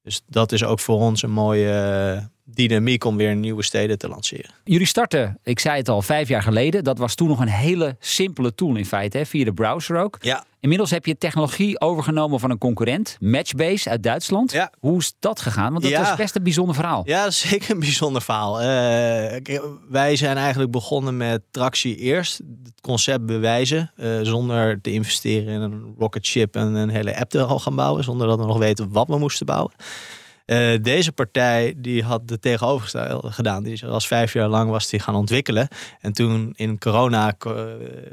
Dus 0.03 0.21
dat 0.27 0.51
is 0.51 0.63
ook 0.63 0.79
voor 0.79 0.99
ons 0.99 1.21
een 1.21 1.31
mooie 1.31 1.71
eh, 1.71 2.25
dynamiek 2.43 3.03
om 3.03 3.17
weer 3.17 3.35
nieuwe 3.35 3.63
steden 3.63 3.97
te 3.97 4.07
lanceren. 4.07 4.51
Jullie 4.63 4.87
starten, 4.87 5.39
ik 5.43 5.59
zei 5.59 5.77
het 5.77 5.89
al, 5.89 6.01
vijf 6.01 6.27
jaar 6.27 6.41
geleden. 6.41 6.83
Dat 6.83 6.97
was 6.97 7.15
toen 7.15 7.27
nog 7.27 7.39
een 7.39 7.47
hele 7.47 7.95
simpele 7.99 8.55
tool 8.55 8.75
in 8.75 8.85
feite, 8.85 9.17
hè, 9.17 9.25
via 9.25 9.45
de 9.45 9.53
browser 9.53 9.97
ook. 9.97 10.17
Ja. 10.21 10.45
Inmiddels 10.67 10.91
heb 10.91 11.05
je 11.05 11.17
technologie 11.17 11.81
overgenomen 11.81 12.39
van 12.39 12.49
een 12.51 12.57
concurrent, 12.57 13.17
Matchbase 13.19 13.89
uit 13.89 14.03
Duitsland. 14.03 14.51
Ja. 14.51 14.71
Hoe 14.79 14.97
is 14.99 15.13
dat 15.19 15.41
gegaan? 15.41 15.71
Want 15.71 15.81
dat 15.83 15.91
Ja. 15.91 16.01
was 16.01 16.15
best 16.15 16.35
een 16.35 16.43
bijzonder 16.43 16.75
verhaal. 16.75 17.01
Ja, 17.05 17.25
is 17.25 17.39
zeker 17.49 17.71
een 17.71 17.79
bijzonder 17.79 18.21
verhaal. 18.21 18.61
Eh, 18.61 19.57
wij 19.89 20.15
zijn 20.15 20.37
eigenlijk 20.37 20.71
begonnen 20.71 21.17
met 21.17 21.41
tractie 21.51 21.95
eerst. 21.95 22.37
Het 22.63 22.81
concept 22.81 23.25
bewijzen. 23.25 23.91
eh, 23.95 24.19
zonder 24.21 24.81
te 24.81 24.91
investeren 24.91 25.53
in 25.53 25.61
een 25.61 25.93
rocket 25.97 26.25
ship 26.25 26.55
en 26.55 26.73
een 26.75 26.89
hele 26.89 27.17
app 27.19 27.29
te 27.29 27.43
al 27.43 27.59
gaan 27.59 27.75
bouwen. 27.75 28.03
Zonder 28.03 28.27
dat 28.27 28.39
we 28.39 28.45
nog 28.45 28.57
weten 28.57 28.91
wat 28.91 29.07
we 29.07 29.17
moesten 29.17 29.45
bouwen. 29.45 29.71
Eh, 30.47 30.73
deze 30.81 31.11
partij 31.11 31.73
die 31.77 32.03
had 32.03 32.27
de 32.27 32.39
tegenovergestelde 32.39 33.31
gedaan. 33.31 33.63
Die 33.63 33.79
was 33.85 34.07
vijf 34.07 34.33
jaar 34.33 34.47
lang 34.47 34.69
was 34.69 34.89
die 34.89 34.99
gaan 34.99 35.15
ontwikkelen. 35.15 35.67
En 36.01 36.13
toen 36.13 36.53
in 36.55 36.79
corona 36.79 37.35
eh, 37.39 37.53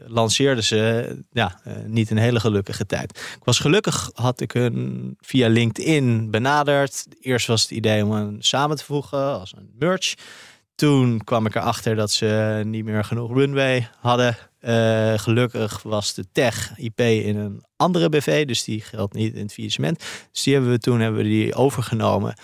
lanceerden 0.07 0.64
ze 0.64 1.17
ja, 1.33 1.61
eh, 1.64 1.73
niet 1.87 2.11
een 2.11 2.17
hele 2.17 2.41
gelukkige 2.41 2.87
tijd. 2.87 3.11
Ik 3.11 3.45
was 3.45 3.59
gelukkig, 3.59 4.11
had 4.14 4.40
ik 4.40 4.53
hun 4.53 5.14
via 5.20 5.49
LinkedIn 5.49 6.31
benaderd. 6.31 7.07
Eerst 7.20 7.47
was 7.47 7.62
het 7.62 7.70
idee 7.70 8.05
om 8.05 8.12
hen 8.12 8.37
samen 8.38 8.77
te 8.77 8.85
voegen 8.85 9.38
als 9.40 9.55
een 9.57 9.70
merch. 9.79 10.14
Toen 10.74 11.24
kwam 11.24 11.46
ik 11.46 11.54
erachter 11.54 11.94
dat 11.96 12.10
ze 12.10 12.62
niet 12.64 12.84
meer 12.84 13.04
genoeg 13.04 13.32
runway 13.32 13.88
hadden. 14.00 14.37
Eh, 14.60 15.18
gelukkig 15.18 15.82
was 15.82 16.14
de 16.14 16.24
tech 16.32 16.78
IP 16.78 17.00
in 17.00 17.37
een 17.37 17.64
andere 17.76 18.08
BV, 18.08 18.46
dus 18.46 18.64
die 18.64 18.80
geldt 18.80 19.14
niet 19.14 19.34
in 19.34 19.42
het 19.42 19.52
faillissement. 19.52 19.98
Dus 20.32 20.42
die 20.42 20.52
hebben 20.52 20.70
we 20.70 20.78
toen 20.78 21.00
hebben 21.00 21.22
we 21.22 21.28
die 21.28 21.54
overgenomen. 21.54 22.34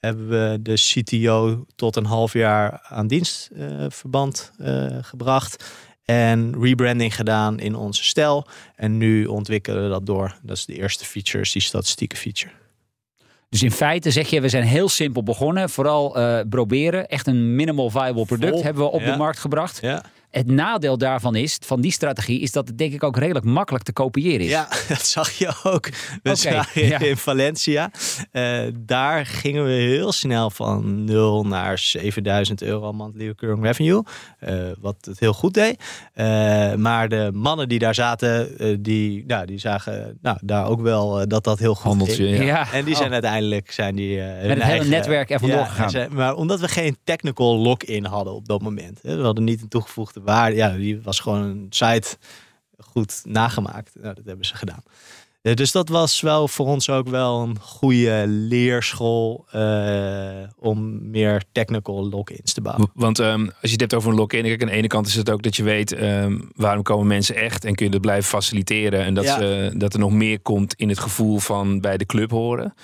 Hebben 0.00 0.28
we 0.28 0.58
de 0.62 0.74
CTO 0.74 1.64
tot 1.76 1.96
een 1.96 2.04
half 2.04 2.32
jaar 2.32 2.80
aan 2.88 3.06
dienstverband 3.06 4.52
eh, 4.58 4.98
gebracht. 5.00 5.64
En 6.04 6.62
rebranding 6.62 7.14
gedaan 7.14 7.58
in 7.58 7.74
onze 7.74 8.04
stijl. 8.04 8.46
En 8.76 8.96
nu 8.96 9.26
ontwikkelen 9.26 9.82
we 9.82 9.88
dat 9.88 10.06
door. 10.06 10.38
Dat 10.42 10.56
is 10.56 10.64
de 10.64 10.74
eerste 10.74 11.04
feature, 11.04 11.50
die 11.52 11.62
statistieke 11.62 12.16
feature. 12.16 12.52
Dus 13.50 13.62
in 13.62 13.70
feite 13.70 14.10
zeg 14.10 14.28
je, 14.28 14.40
we 14.40 14.48
zijn 14.48 14.64
heel 14.64 14.88
simpel 14.88 15.22
begonnen. 15.22 15.70
Vooral 15.70 16.16
eh, 16.16 16.40
proberen. 16.48 17.08
Echt 17.08 17.26
een 17.26 17.54
minimal 17.54 17.90
viable 17.90 18.24
product 18.24 18.52
Vol, 18.52 18.62
hebben 18.62 18.82
we 18.82 18.90
op 18.90 19.00
ja. 19.00 19.10
de 19.10 19.16
markt 19.16 19.38
gebracht. 19.38 19.78
Ja. 19.80 20.02
Het 20.30 20.46
nadeel 20.46 20.98
daarvan 20.98 21.34
is, 21.34 21.58
van 21.64 21.80
die 21.80 21.92
strategie, 21.92 22.40
is 22.40 22.52
dat 22.52 22.68
het 22.68 22.78
denk 22.78 22.92
ik 22.92 23.02
ook 23.02 23.16
redelijk 23.16 23.44
makkelijk 23.44 23.84
te 23.84 23.92
kopiëren 23.92 24.40
is. 24.40 24.50
Ja, 24.50 24.68
dat 24.88 25.06
zag 25.06 25.30
je 25.30 25.52
ook. 25.62 25.88
We 26.22 26.64
ja. 26.74 26.98
in 27.00 27.16
Valencia. 27.16 27.90
Eh, 28.30 28.60
daar 28.76 29.26
gingen 29.26 29.64
we 29.64 29.70
heel 29.70 30.12
snel 30.12 30.50
van 30.50 31.04
0 31.04 31.46
naar 31.46 31.78
7000 31.78 32.62
euro 32.62 32.92
monthly 32.92 33.26
recurring 33.26 33.62
revenue. 33.64 34.02
eh, 34.38 34.54
wat 34.80 34.96
het 35.00 35.20
heel 35.20 35.32
goed 35.32 35.54
deed. 35.54 35.82
Eh, 36.12 36.74
maar 36.74 37.08
de 37.08 37.30
mannen 37.32 37.68
die 37.68 37.78
daar 37.78 37.94
zaten, 37.94 38.56
die, 38.82 39.24
nou, 39.26 39.46
die 39.46 39.58
zagen 39.58 40.18
nou, 40.22 40.38
daar 40.42 40.66
ook 40.66 40.80
wel 40.80 41.28
dat 41.28 41.44
dat 41.44 41.58
heel 41.58 41.74
goed 41.74 41.84
Handeltje, 41.84 42.26
ging. 42.28 42.44
ja. 42.44 42.72
En 42.72 42.84
die 42.84 42.94
zijn 42.94 43.06
Oh. 43.06 43.12
uiteindelijk 43.12 43.70
zijn 43.72 43.94
die, 43.96 44.18
hun 44.20 44.50
het 44.50 44.62
hele 44.62 44.84
netwerk 44.84 45.30
ervan 45.30 45.48
Ja, 45.48 45.56
doorgegaan. 45.56 45.90
zijn- 45.90 46.14
maar 46.14 46.34
omdat 46.34 46.60
we 46.60 46.68
geen 46.68 46.96
technical 47.04 47.56
lock-in 47.56 48.04
hadden 48.04 48.32
op 48.34 48.48
dat 48.48 48.62
moment. 48.62 48.98
Hè, 49.02 49.16
we 49.16 49.22
hadden 49.22 49.44
niet 49.44 49.62
een 49.62 49.68
toegevoegde 49.68 50.19
waarde. 50.24 50.56
Ja, 50.56 50.76
die 50.76 51.00
was 51.02 51.20
gewoon 51.20 51.42
een 51.42 51.66
site 51.70 52.16
goed 52.78 53.20
nagemaakt. 53.24 53.90
Nou, 54.00 54.14
dat 54.14 54.24
hebben 54.24 54.46
ze 54.46 54.54
gedaan. 54.56 54.82
Eh, 55.42 55.54
dus 55.54 55.72
dat 55.72 55.88
was 55.88 56.20
wel 56.20 56.48
voor 56.48 56.66
ons 56.66 56.90
ook 56.90 57.08
wel 57.08 57.40
een 57.42 57.58
goede 57.60 58.24
leerschool 58.26 59.46
eh, 59.50 60.42
om 60.58 61.10
meer 61.10 61.42
technical 61.52 62.08
lock-ins 62.08 62.52
te 62.52 62.60
bouwen. 62.60 62.90
Want 62.94 63.18
ehm, 63.18 63.40
als 63.40 63.56
je 63.60 63.70
het 63.70 63.80
hebt 63.80 63.94
over 63.94 64.10
een 64.10 64.16
lock-in, 64.16 64.42
kijk, 64.42 64.62
aan 64.62 64.68
de 64.68 64.74
ene 64.74 64.86
kant 64.86 65.06
is 65.06 65.14
het 65.14 65.30
ook 65.30 65.42
dat 65.42 65.56
je 65.56 65.62
weet 65.62 65.92
ehm, 65.92 66.38
waarom 66.56 66.82
komen 66.82 67.06
mensen 67.06 67.34
echt 67.34 67.64
en 67.64 67.74
kun 67.74 67.84
je 67.86 67.90
dat 67.92 68.00
blijven 68.00 68.28
faciliteren. 68.30 69.04
En 69.04 69.14
dat, 69.14 69.24
Ja. 69.24 69.38
ze, 69.38 69.72
dat 69.76 69.92
er 69.94 69.98
nog 70.00 70.12
meer 70.12 70.40
komt 70.40 70.74
in 70.74 70.88
het 70.88 70.98
gevoel 70.98 71.38
van 71.38 71.80
bij 71.80 71.96
de 71.96 72.06
club 72.06 72.30
horen. 72.30 72.74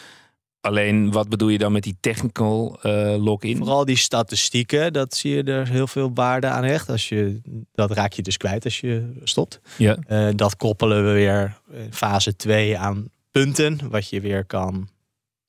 Alleen, 0.66 1.12
wat 1.12 1.28
bedoel 1.28 1.48
je 1.48 1.58
dan 1.58 1.72
met 1.72 1.82
die 1.82 1.96
technical 2.00 2.78
eh 2.82 3.14
lock-in? 3.18 3.56
Vooral 3.56 3.84
die 3.84 3.96
statistieken, 3.96 4.92
dat 4.92 5.14
zie 5.14 5.34
je 5.34 5.42
er 5.42 5.68
heel 5.68 5.86
veel 5.86 6.10
waarde 6.14 6.46
aan 6.46 6.64
hecht. 6.64 6.88
Als 6.88 7.08
je, 7.08 7.40
dat 7.72 7.90
raak 7.90 8.12
je 8.12 8.22
dus 8.22 8.36
kwijt 8.36 8.64
als 8.64 8.80
je 8.80 9.12
stopt. 9.24 9.60
Ja. 9.76 9.96
Eh, 10.06 10.28
dat 10.34 10.56
koppelen 10.56 11.04
we 11.04 11.12
weer 11.12 11.60
fase 11.90 12.36
2 12.36 12.78
aan 12.78 13.10
punten, 13.30 13.90
wat 13.90 14.08
je 14.08 14.20
weer 14.20 14.44
kan 14.44 14.88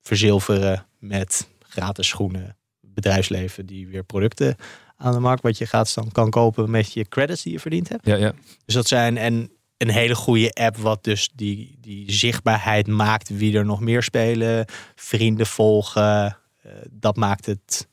verzilveren 0.02 0.86
met 1.00 1.48
gratis 1.60 2.08
schoenen, 2.08 2.58
bedrijfsleven 2.82 3.66
die 3.66 3.88
weer 3.88 4.04
producten 4.04 4.56
aan 4.98 5.14
de 5.14 5.20
markt, 5.20 5.44
wat 5.44 5.58
je 5.58 5.66
gaat 5.66 5.94
dan 5.94 6.12
kan 6.12 6.30
kopen 6.30 6.70
met 6.70 6.94
je 6.94 7.08
credits 7.08 7.44
die 7.44 7.54
je 7.54 7.60
verdiend 7.60 7.90
hebt. 7.90 8.06
Ja, 8.06 8.16
ja. 8.16 8.34
Dus 8.66 8.74
dat 8.74 8.88
zijn 8.88 9.18
en 9.18 9.52
een 9.78 9.90
hele 9.90 10.16
goede 10.16 10.52
app, 10.52 10.78
wat 10.78 11.04
dus 11.04 11.30
die, 11.36 11.78
die 11.82 12.12
zichtbaarheid 12.12 12.88
maakt 12.88 13.38
wie 13.38 13.58
er 13.58 13.66
nog 13.66 13.80
meer 13.80 14.04
spelen, 14.04 14.66
vrienden 14.96 15.46
volgen. 15.46 16.38
eh, 16.62 16.72
dat 16.92 17.16
maakt 17.16 17.46
het 17.46 17.88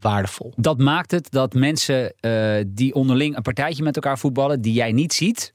waardevol. 0.00 0.52
Dat 0.56 0.78
maakt 0.78 1.10
het 1.10 1.30
dat 1.30 1.54
mensen 1.54 2.14
eh, 2.20 2.64
die 2.66 2.94
onderling 2.94 3.36
een 3.36 3.42
partijtje 3.42 3.82
met 3.82 3.94
elkaar 3.94 4.18
voetballen, 4.18 4.60
die 4.60 4.72
jij 4.72 4.92
niet 4.92 5.12
ziet, 5.12 5.54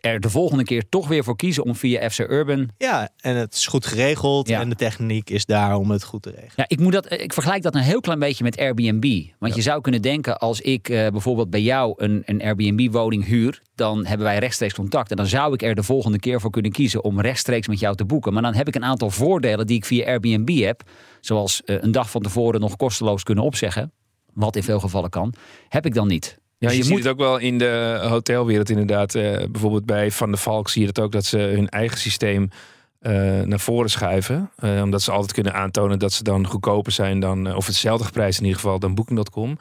er 0.00 0.20
de 0.20 0.30
volgende 0.30 0.64
keer 0.64 0.88
toch 0.88 1.08
weer 1.08 1.24
voor 1.24 1.36
kiezen 1.36 1.64
om 1.64 1.74
via 1.74 2.10
FC 2.10 2.18
Urban. 2.18 2.68
Ja, 2.78 3.08
en 3.20 3.36
het 3.36 3.54
is 3.54 3.66
goed 3.66 3.86
geregeld 3.86 4.48
Ja. 4.48 4.60
en 4.60 4.68
de 4.68 4.74
techniek 4.74 5.30
is 5.30 5.46
daar 5.46 5.76
om 5.76 5.90
het 5.90 6.04
goed 6.04 6.22
te 6.22 6.30
regelen. 6.30 6.52
Ja, 6.56 6.64
ik, 6.68 6.80
moet 6.80 6.92
dat, 6.92 7.12
ik 7.12 7.32
vergelijk 7.32 7.62
dat 7.62 7.74
een 7.74 7.80
heel 7.80 8.00
klein 8.00 8.18
beetje 8.18 8.44
met 8.44 8.58
Airbnb. 8.58 9.22
Want 9.38 9.54
je 9.54 9.62
zou 9.62 9.80
kunnen 9.80 10.02
denken, 10.02 10.38
als 10.38 10.60
ik 10.60 10.88
eh, 10.88 11.08
bijvoorbeeld 11.08 11.50
bij 11.50 11.62
jou 11.62 11.94
een, 11.96 12.22
een 12.24 12.42
Airbnb-woning 12.42 13.24
huur, 13.24 13.62
dan 13.74 14.06
hebben 14.06 14.26
wij 14.26 14.38
rechtstreeks 14.38 14.74
contact. 14.74 15.10
En 15.10 15.16
dan 15.16 15.26
zou 15.26 15.52
ik 15.54 15.62
er 15.62 15.74
de 15.74 15.82
volgende 15.82 16.18
keer 16.18 16.40
voor 16.40 16.50
kunnen 16.50 16.72
kiezen 16.72 17.04
om 17.04 17.20
rechtstreeks 17.20 17.68
met 17.68 17.78
jou 17.80 17.96
te 17.96 18.04
boeken. 18.04 18.32
Maar 18.32 18.42
dan 18.42 18.54
heb 18.54 18.68
ik 18.68 18.74
een 18.74 18.84
aantal 18.84 19.10
voordelen 19.10 19.66
die 19.66 19.76
ik 19.76 19.84
via 19.84 20.06
Airbnb 20.06 20.60
heb. 20.60 20.82
Zoals 21.20 21.62
eh, 21.64 21.76
een 21.80 21.92
dag 21.92 22.10
van 22.10 22.22
tevoren 22.22 22.60
nog 22.60 22.76
kosteloos 22.76 23.22
kunnen 23.22 23.44
opzeggen. 23.44 23.92
Wat 24.32 24.56
in 24.56 24.62
veel 24.62 24.80
gevallen 24.80 25.10
kan. 25.10 25.34
Heb 25.68 25.86
ik 25.86 25.94
dan 25.94 26.08
niet. 26.08 26.38
Ja, 26.58 26.68
Dus 26.68 26.70
je, 26.70 26.76
je 26.76 26.82
ziet 26.82 26.92
moet- 26.92 27.02
het 27.02 27.12
ook 27.12 27.18
wel 27.18 27.38
in 27.38 27.58
de 27.58 27.98
hotelwereld 28.08 28.70
inderdaad. 28.70 29.14
Eh, 29.14 29.44
bijvoorbeeld 29.50 29.86
bij 29.86 30.10
Van 30.10 30.30
der 30.30 30.40
Valk 30.40 30.68
zie 30.68 30.80
je 30.86 30.92
dat 30.92 31.04
ook 31.04 31.12
dat 31.12 31.24
ze 31.24 31.38
hun 31.38 31.68
eigen 31.68 31.98
systeem 31.98 32.48
eh, 33.00 33.12
naar 33.40 33.60
voren 33.60 33.90
schuiven. 33.90 34.50
Eh, 34.56 34.80
omdat 34.82 35.02
ze 35.02 35.10
altijd 35.10 35.32
kunnen 35.32 35.54
aantonen 35.54 35.98
dat 35.98 36.12
ze 36.12 36.22
dan 36.22 36.46
goedkoper 36.46 36.92
zijn 36.92 37.20
dan, 37.20 37.54
of 37.56 37.66
hetzelfde 37.66 38.04
geprijsd 38.04 38.38
in 38.38 38.44
ieder 38.44 38.60
geval, 38.60 38.78
dan 38.78 38.94
Booking.com. 38.94 39.58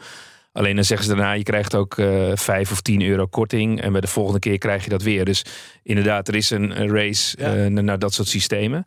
Alleen 0.51 0.75
dan 0.75 0.83
zeggen 0.83 1.07
ze 1.07 1.15
daarna, 1.15 1.31
je 1.31 1.43
krijgt 1.43 1.75
ook 1.75 1.97
eh 1.97 2.31
5 2.33 2.71
of 2.71 2.81
10 2.81 3.01
euro 3.01 3.25
korting. 3.25 3.81
En 3.81 3.91
bij 3.91 4.01
de 4.01 4.07
volgende 4.07 4.39
keer 4.39 4.57
krijg 4.57 4.83
je 4.83 4.89
dat 4.89 5.01
weer. 5.03 5.25
Dus 5.25 5.45
inderdaad, 5.83 6.27
er 6.27 6.35
is 6.35 6.49
een, 6.49 6.87
race 6.89 7.37
Ja. 7.39 7.69
naar, 7.69 7.83
naar 7.83 7.99
dat 7.99 8.13
soort 8.13 8.27
systemen. 8.27 8.83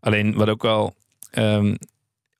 Alleen 0.00 0.34
wat 0.34 0.48
ook 0.48 0.62
wel 0.62 0.94
ehm, 1.30 1.74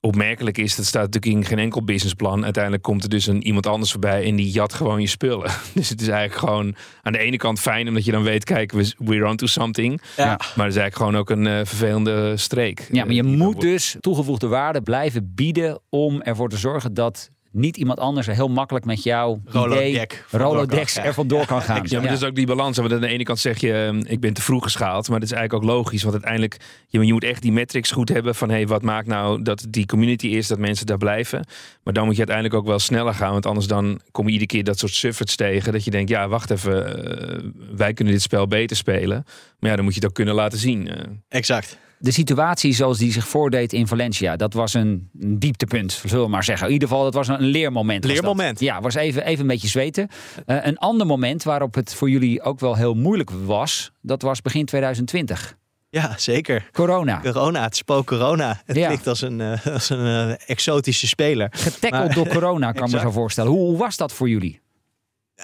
opmerkelijk 0.05 0.59
is, 0.59 0.77
dat 0.77 0.85
staat 0.87 1.03
natuurlijk 1.03 1.33
in 1.35 1.45
geen 1.45 1.59
enkel 1.59 1.85
businessplan. 1.85 2.45
Uiteindelijk 2.45 2.83
komt 2.83 3.03
er 3.03 3.09
dus 3.09 3.27
een, 3.27 3.47
iemand 3.47 3.67
anders 3.67 3.91
voorbij 3.91 4.25
en 4.25 4.37
die 4.37 4.51
jat 4.51 4.73
gewoon 4.75 5.01
je 5.01 5.07
spullen. 5.07 5.51
Dus 5.75 5.89
het 5.89 6.01
is 6.01 6.09
eigenlijk 6.09 6.39
gewoon 6.41 6.75
aan 7.03 7.13
de 7.13 7.19
ene 7.19 7.37
kant 7.37 7.61
fijn, 7.61 7.89
omdat 7.89 8.05
je 8.05 8.13
dan 8.13 8.23
weet, 8.23 8.45
kijk, 8.45 8.73
we- 8.73 8.95
we're 8.99 9.29
on 9.29 9.37
to 9.37 9.47
something. 9.47 10.01
Ja. 10.17 10.25
Maar 10.27 10.37
het 10.67 10.75
is 10.75 10.81
eigenlijk 10.81 10.97
gewoon 10.97 11.17
ook 11.17 11.31
een 11.31 11.47
eh, 11.47 11.55
vervelende 11.67 12.37
streek. 12.37 12.89
Ja, 12.93 13.05
maar 13.05 13.15
je 13.15 13.23
Eh, 13.23 13.29
moet 13.29 13.61
dus 13.61 13.97
toegevoegde 14.01 14.47
waarde 14.47 14.83
blijven 14.83 15.33
bieden 15.35 15.81
om 15.91 16.21
ervoor 16.23 16.49
te 16.49 16.57
zorgen 16.57 16.95
dat 16.95 17.31
niet 17.53 17.77
iemand 17.77 17.99
anders 17.99 18.27
er 18.27 18.35
heel 18.35 18.49
makkelijk 18.49 18.85
met 18.85 19.03
jouw 19.03 19.41
Rolodex 19.45 20.17
Rolodex 20.31 20.95
kan. 20.95 21.05
er 21.05 21.15
vandoor 21.15 21.47
kan 21.47 21.63
gaan. 21.69 21.83
Ja, 21.85 22.01
maar 22.01 22.09
dat 22.09 22.21
is 22.23 22.25
ook 22.29 22.35
die 22.35 22.47
balans. 22.47 22.77
Want 22.77 22.93
aan 22.93 23.01
de 23.01 23.07
ene 23.07 23.23
kant 23.23 23.39
zeg 23.39 23.59
je, 23.61 23.73
ehm, 23.73 24.01
ik 24.07 24.21
ben 24.21 24.33
te 24.33 24.43
vroeg 24.43 24.63
geschaald. 24.63 25.09
Maar 25.09 25.21
dat 25.21 25.29
is 25.29 25.35
eigenlijk 25.35 25.65
ook 25.65 25.71
logisch. 25.77 26.03
Want 26.03 26.15
uiteindelijk, 26.15 26.57
je, 26.89 27.07
je 27.07 27.13
moet 27.13 27.25
echt 27.25 27.43
die 27.43 27.53
metrics 27.53 27.91
goed 27.91 28.09
hebben. 28.09 28.35
Van, 28.35 28.51
hey, 28.51 28.67
wat 28.67 28.83
maakt 28.83 29.07
nou 29.07 29.43
dat 29.43 29.67
die 29.69 29.87
community 29.87 30.27
is, 30.27 30.47
dat 30.47 30.59
mensen 30.59 30.87
daar 30.87 30.99
blijven. 30.99 31.47
Maar 31.83 31.95
dan 31.95 32.05
moet 32.05 32.13
je 32.17 32.19
uiteindelijk 32.27 32.57
ook 32.57 32.67
wel 32.67 32.79
sneller 32.79 33.15
gaan. 33.15 33.33
Want 33.33 33.47
anders 33.47 33.67
dan 33.67 34.01
kom 34.11 34.27
je 34.27 34.33
iedere 34.33 34.51
keer 34.51 34.65
dat 34.65 34.79
soort 34.79 34.93
sufferts 34.95 35.37
tegen. 35.37 35.73
Dat 35.73 35.85
je 35.85 35.91
denkt, 35.91 36.11
ja, 36.11 36.29
wacht 36.29 36.51
even. 36.51 37.07
eh, 37.19 37.51
wij 37.77 37.93
kunnen 37.93 38.15
dit 38.15 38.23
spel 38.23 38.47
beter 38.47 38.77
spelen. 38.77 39.25
Maar 39.59 39.71
ja, 39.71 39.77
dan 39.77 39.85
moet 39.85 39.95
je 39.95 40.01
het 40.01 40.09
ook 40.09 40.15
kunnen 40.15 40.35
laten 40.35 40.59
zien. 40.59 40.89
eh. 40.89 41.05
Exact. 41.29 41.79
De 42.03 42.11
situatie 42.11 42.73
zoals 42.73 42.99
die 42.99 43.13
zich 43.13 43.29
voordeed 43.29 43.73
in 43.73 43.87
Valencia, 43.87 44.37
dat 44.37 44.53
was 44.55 44.75
een, 44.75 45.09
dieptepunt, 45.13 45.93
zullen 46.07 46.25
we 46.25 46.31
maar 46.31 46.45
zeggen. 46.45 46.67
In 46.67 46.73
ieder 46.73 46.89
geval, 46.89 47.05
dat 47.05 47.15
was 47.15 47.29
een 47.29 47.41
leermoment. 47.41 48.05
was. 48.05 48.13
Leermoment. 48.13 48.61
Ja, 48.61 48.81
was 48.81 48.95
even, 48.95 49.25
even 49.25 49.41
een 49.41 49.47
beetje 49.47 49.69
zweten. 49.69 50.09
Eh, 50.47 50.57
een 50.63 50.79
ander 50.79 51.07
moment 51.07 51.43
waarop 51.43 51.75
het 51.75 51.95
voor 51.95 52.11
jullie 52.11 52.43
ook 52.43 52.61
wel 52.61 52.75
heel 52.77 52.95
moeilijk 52.95 53.31
was, 53.45 53.91
dat 54.01 54.23
was 54.23 54.43
begin 54.43 54.65
2020. 54.65 55.57
Ja, 55.91 56.15
zeker. 56.17 56.69
Corona. 56.73 57.21
Corona, 57.23 57.63
het 57.63 57.77
spook 57.77 58.07
corona. 58.07 58.63
Het 58.65 58.77
Ja. 58.77 58.87
klinkt 58.87 59.07
als 59.07 59.21
een, 59.21 59.41
eh, 59.41 59.67
als 59.67 59.91
een 59.91 60.07
eh, 60.07 60.35
exotische 60.47 61.07
speler. 61.07 61.49
Getackeld 61.57 62.15
door 62.15 62.29
corona, 62.29 62.67
kan 62.73 62.81
me 62.81 62.87
Exact. 62.87 63.03
zo 63.03 63.11
voorstellen. 63.11 63.51
Hoe, 63.51 63.61
hoe 63.61 63.79
was 63.79 63.97
dat 63.97 64.13
voor 64.13 64.29
jullie? 64.29 64.61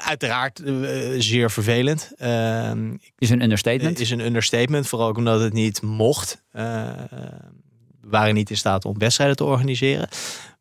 Uiteraard 0.04 0.60
eh, 0.60 0.74
zeer 1.18 1.50
vervelend. 1.50 2.12
Ehm, 2.16 2.96
Is 3.18 3.30
een 3.30 3.42
understatement. 3.42 4.00
is 4.00 4.10
een 4.10 4.24
understatement, 4.24 4.86
vooral 4.86 5.08
ook 5.08 5.16
omdat 5.16 5.40
het 5.40 5.52
niet 5.52 5.82
mocht. 5.82 6.44
Eh, 6.50 6.62
we 8.00 8.08
waren 8.08 8.34
niet 8.34 8.50
in 8.50 8.56
staat 8.56 8.84
om 8.84 8.98
wedstrijden 8.98 9.36
te 9.36 9.44
organiseren. 9.44 10.08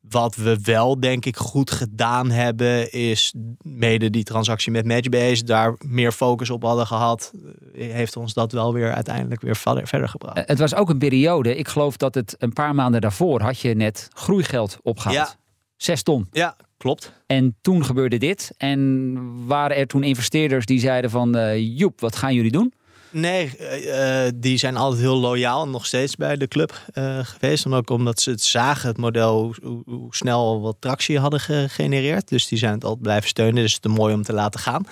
Wat 0.10 0.36
we 0.36 0.60
wel, 0.64 1.00
denk 1.00 1.26
ik, 1.26 1.38
goed 1.38 1.72
gedaan 1.72 2.32
hebben, 2.32 2.92
is 2.92 3.34
mede 3.62 4.10
die 4.10 4.24
transactie 4.24 4.72
met 4.72 4.86
Matchbase, 4.86 5.44
daar 5.44 5.76
meer 5.86 6.12
focus 6.12 6.50
op 6.50 6.64
hadden 6.64 6.88
gehad, 6.88 7.34
eh, 7.74 7.92
heeft 7.92 8.16
ons 8.16 8.34
dat 8.34 8.52
wel 8.52 8.74
weer 8.74 8.94
uiteindelijk 8.94 9.42
weer 9.42 9.56
verder, 9.56 10.10
gebracht. 10.10 10.48
Het 10.48 10.60
was 10.60 10.76
ook 10.76 10.90
een 10.90 10.98
periode, 10.98 11.56
ik 11.56 11.68
geloof 11.68 11.98
dat 11.98 12.16
het 12.16 12.36
een 12.40 12.54
paar 12.54 12.76
maanden 12.76 13.02
daarvoor 13.02 13.42
had 13.42 13.60
je 13.60 13.74
net 13.76 14.08
groeigeld 14.14 14.78
opgehaald. 14.82 15.30
Ja. 15.30 15.36
Zes 15.76 16.04
ton. 16.04 16.28
Ja, 16.32 16.56
klopt. 16.78 17.12
En 17.26 17.58
toen 17.62 17.86
gebeurde 17.86 18.18
dit. 18.18 18.52
En 18.58 19.18
waren 19.46 19.78
er 19.78 19.88
toen 19.88 20.04
investeerders 20.04 20.66
die 20.66 20.80
zeiden 20.80 21.10
van... 21.10 21.36
eh, 21.36 21.78
Joep, 21.78 22.00
wat 22.00 22.16
gaan 22.16 22.34
jullie 22.34 22.52
doen? 22.52 22.74
Nee, 23.12 23.58
eh, 23.58 24.26
eh, 24.26 24.34
die 24.36 24.58
zijn 24.58 24.78
altijd 24.78 25.02
heel 25.02 25.18
loyaal 25.18 25.64
en 25.64 25.72
nog 25.72 25.86
steeds 25.86 26.16
bij 26.16 26.36
de 26.36 26.48
club 26.48 26.82
eh, 26.94 27.20
geweest. 27.22 27.66
En 27.66 27.74
ook 27.74 27.90
omdat 27.90 28.20
ze 28.20 28.30
het 28.30 28.42
zagen, 28.42 28.88
het 28.88 28.98
model, 28.98 29.56
hoe, 29.62 29.82
hoe, 29.86 30.16
snel 30.16 30.62
wat 30.62 30.76
tractie 30.80 31.20
hadden 31.20 31.40
gegenereerd. 31.40 32.28
Dus 32.28 32.48
die 32.48 32.58
zijn 32.58 32.74
het 32.74 32.84
altijd 32.84 33.02
blijven 33.04 33.30
steunen. 33.30 33.56
Dus 33.56 33.74
het 33.74 33.86
is 33.86 33.92
te 33.92 33.98
mooi 34.00 34.14
om 34.14 34.24
te 34.24 34.34
laten 34.34 34.60
gaan. 34.60 34.86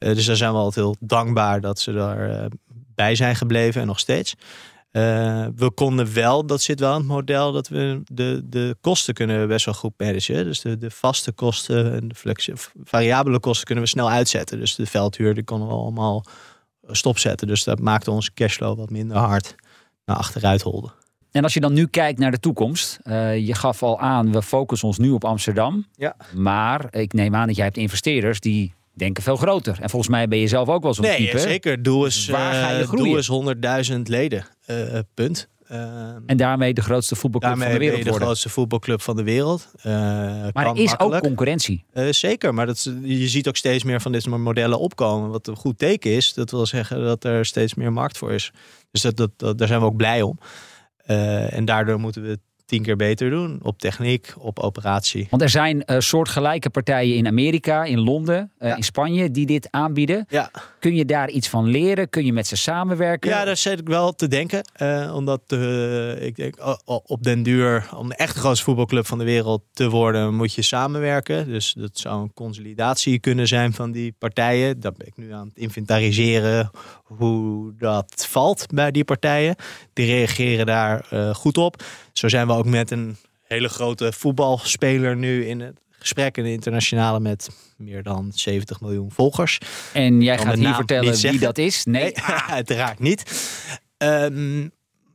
Eh, 0.00 0.14
dus 0.14 0.26
daar 0.26 0.36
zijn 0.36 0.52
we 0.52 0.58
altijd 0.58 0.84
heel 0.84 0.96
dankbaar 1.00 1.60
dat 1.60 1.80
ze 1.80 1.92
daar 1.92 2.30
eh, 2.30 2.44
bij 2.94 3.14
zijn 3.14 3.36
gebleven 3.36 3.80
en 3.80 3.86
nog 3.86 3.98
steeds. 3.98 4.34
Eh, 4.90 5.46
we 5.56 5.70
konden 5.74 6.14
wel, 6.14 6.46
dat 6.46 6.62
zit 6.62 6.80
wel 6.80 6.92
in 6.92 6.98
het 6.98 7.06
model, 7.06 7.52
dat 7.52 7.68
we 7.68 8.00
de, 8.12 8.40
de 8.44 8.76
kosten 8.80 9.14
kunnen 9.14 9.48
best 9.48 9.64
wel 9.64 9.74
goed 9.74 9.92
managen. 9.96 10.44
Dus 10.44 10.60
de, 10.60 10.78
de 10.78 10.90
vaste 10.90 11.32
kosten 11.32 11.94
en 11.94 12.08
de 12.08 12.54
variabele 12.84 13.40
kosten 13.40 13.66
kunnen 13.66 13.84
we 13.84 13.90
snel 13.90 14.10
uitzetten. 14.10 14.58
Dus 14.58 14.74
de 14.74 14.86
veldhuur, 14.86 15.34
die 15.34 15.44
konden 15.44 15.68
we 15.68 15.74
allemaal 15.74 16.24
stopzetten. 16.86 17.46
Dus 17.46 17.64
dat 17.64 17.80
maakte 17.80 18.10
onze 18.10 18.30
cashflow 18.34 18.78
wat 18.78 18.90
minder 18.90 19.16
hard 19.16 19.54
naar 20.04 20.16
achteruit 20.16 20.62
holde. 20.62 20.90
En 21.30 21.42
als 21.42 21.54
je 21.54 21.60
dan 21.60 21.72
nu 21.72 21.86
kijkt 21.86 22.18
naar 22.18 22.30
de 22.30 22.40
toekomst. 22.40 22.98
eh, 23.02 23.46
je 23.46 23.54
gaf 23.54 23.82
al 23.82 24.00
aan, 24.00 24.32
we 24.32 24.42
focussen 24.42 24.88
ons 24.88 24.98
nu 24.98 25.10
op 25.10 25.24
Amsterdam. 25.24 25.86
Ja. 25.96 26.16
Maar 26.34 26.86
ik 26.94 27.12
neem 27.12 27.34
aan 27.34 27.46
dat 27.46 27.56
jij 27.56 27.64
hebt 27.64 27.76
investeerders 27.76 28.40
die 28.40 28.74
denken 28.94 29.22
veel 29.22 29.36
groter. 29.36 29.78
En 29.80 29.90
volgens 29.90 30.10
mij 30.10 30.28
ben 30.28 30.38
je 30.38 30.48
zelf 30.48 30.68
ook 30.68 30.82
wel 30.82 30.94
zo'n 30.94 31.04
Nee, 31.04 31.16
type. 31.26 31.38
zeker. 31.38 31.82
Doe 31.82 32.04
eens, 32.04 32.26
Waar 32.26 32.52
ga 32.52 32.70
je 32.70 32.82
eh, 32.82 32.88
groeien? 32.88 33.04
doe 33.04 33.16
eens 33.16 33.90
100.000 33.96 34.02
leden. 34.02 34.46
Eh, 34.70 34.98
punt. 35.14 35.48
Ehm, 35.66 36.20
En 36.26 36.36
daarmee 36.36 36.74
de 36.74 36.80
grootste 36.82 37.16
voetbalclub 37.16 37.58
van 37.58 37.72
de 37.72 37.78
wereld 37.78 38.04
de 38.04 38.12
grootste 38.12 38.48
voetbalclub 38.48 39.00
van 39.02 39.16
de 39.16 39.22
wereld. 39.22 39.68
Eh, 39.82 39.92
Maar 40.52 40.66
er 40.66 40.76
is 40.76 40.88
makkelijk. 40.88 41.14
ook 41.14 41.20
concurrentie. 41.22 41.84
Eh, 41.92 42.08
zeker, 42.10 42.54
maar 42.54 42.66
dat, 42.66 42.82
je 43.02 43.28
ziet 43.28 43.48
ook 43.48 43.56
steeds 43.56 43.84
meer 43.84 44.00
van 44.00 44.12
dit 44.12 44.22
soort 44.22 44.36
modellen 44.40 44.78
opkomen. 44.78 45.30
Wat 45.30 45.46
een 45.46 45.56
goed 45.56 45.78
teken 45.78 46.10
is, 46.10 46.34
dat 46.34 46.50
wil 46.50 46.66
zeggen 46.66 47.02
dat 47.04 47.24
er 47.24 47.46
steeds 47.46 47.74
meer 47.74 47.92
markt 47.92 48.18
voor 48.18 48.32
is. 48.32 48.52
Dus 48.90 49.00
dat, 49.02 49.16
dat, 49.16 49.30
dat- 49.36 49.58
daar 49.58 49.68
zijn 49.68 49.80
we 49.80 49.86
ook 49.86 49.96
blij 49.96 50.22
om. 50.22 50.38
Eh, 50.96 51.52
en 51.52 51.64
daardoor 51.64 52.00
moeten 52.00 52.22
we 52.22 52.28
het 52.28 52.40
tien 52.70 52.82
keer 52.82 52.96
beter 52.96 53.30
doen. 53.30 53.58
Op 53.62 53.78
techniek, 53.78 54.34
op 54.38 54.58
operatie. 54.58 55.26
Want 55.30 55.42
er 55.42 55.48
zijn 55.48 55.84
eh, 55.84 55.98
soortgelijke 55.98 56.70
partijen 56.70 57.16
in 57.16 57.26
Amerika, 57.26 57.84
in 57.84 57.98
Londen, 58.00 58.52
Ja. 58.58 58.76
in 58.76 58.82
Spanje 58.82 59.30
die 59.30 59.46
dit 59.46 59.68
aanbieden. 59.70 60.24
Ja, 60.28 60.50
Kun 60.78 60.94
je 60.94 61.04
daar 61.04 61.30
iets 61.30 61.48
van 61.48 61.66
leren? 61.66 62.08
Kun 62.08 62.24
je 62.24 62.32
met 62.32 62.46
ze 62.46 62.56
samenwerken? 62.56 63.30
ja 63.30 63.44
daar 63.44 63.56
zit 63.56 63.78
ik 63.80 63.88
wel 63.88 64.12
te 64.12 64.28
denken. 64.28 64.62
Eh, 64.72 65.12
omdat 65.16 65.40
ik 66.20 66.36
denk, 66.36 66.54
op 66.84 67.22
den 67.22 67.42
duur, 67.42 67.88
om 67.96 68.08
de 68.08 68.14
echt 68.14 68.36
grootste 68.36 68.64
voetbalclub 68.64 69.06
van 69.06 69.18
de 69.18 69.24
wereld 69.24 69.62
te 69.72 69.88
worden, 69.88 70.34
moet 70.34 70.54
je 70.54 70.62
samenwerken. 70.62 71.48
Dus 71.48 71.72
dat 71.78 71.98
zou 71.98 72.22
een 72.22 72.32
consolidatie 72.34 73.18
kunnen 73.18 73.46
zijn 73.48 73.72
van 73.72 73.92
die 73.92 74.14
partijen. 74.18 74.80
Dat 74.80 74.96
ben 74.96 75.06
ik 75.06 75.16
nu 75.16 75.32
aan 75.32 75.46
het 75.48 75.56
inventariseren 75.56 76.70
hoe 77.04 77.74
dat 77.78 78.26
valt 78.28 78.66
bij 78.74 78.90
die 78.90 79.04
partijen. 79.04 79.54
Die 79.92 80.06
reageren 80.06 80.66
daar 80.66 81.04
goed 81.34 81.58
op. 81.58 81.82
Zo 82.20 82.28
zijn 82.28 82.46
we 82.46 82.52
ook 82.52 82.66
met 82.66 82.90
een 82.90 83.16
hele 83.42 83.68
grote 83.68 84.12
voetbalspeler 84.12 85.16
nu 85.16 85.46
in 85.46 85.60
het 85.60 85.80
gesprek. 85.90 86.36
Een 86.36 86.44
internationale 86.44 87.20
met 87.20 87.48
meer 87.76 88.02
dan 88.02 88.32
70 88.34 88.80
miljoen 88.80 89.10
volgers. 89.10 89.58
En 89.92 90.22
jij 90.22 90.38
gaat 90.38 90.54
hier 90.54 90.62
naam 90.62 90.74
vertellen 90.74 91.10
niet 91.10 91.20
wie 91.20 91.38
dat 91.38 91.58
is? 91.58 91.84
Nee. 91.84 92.12
uiteraard 92.58 92.98
niet. 92.98 93.22
Ehm, 93.96 94.68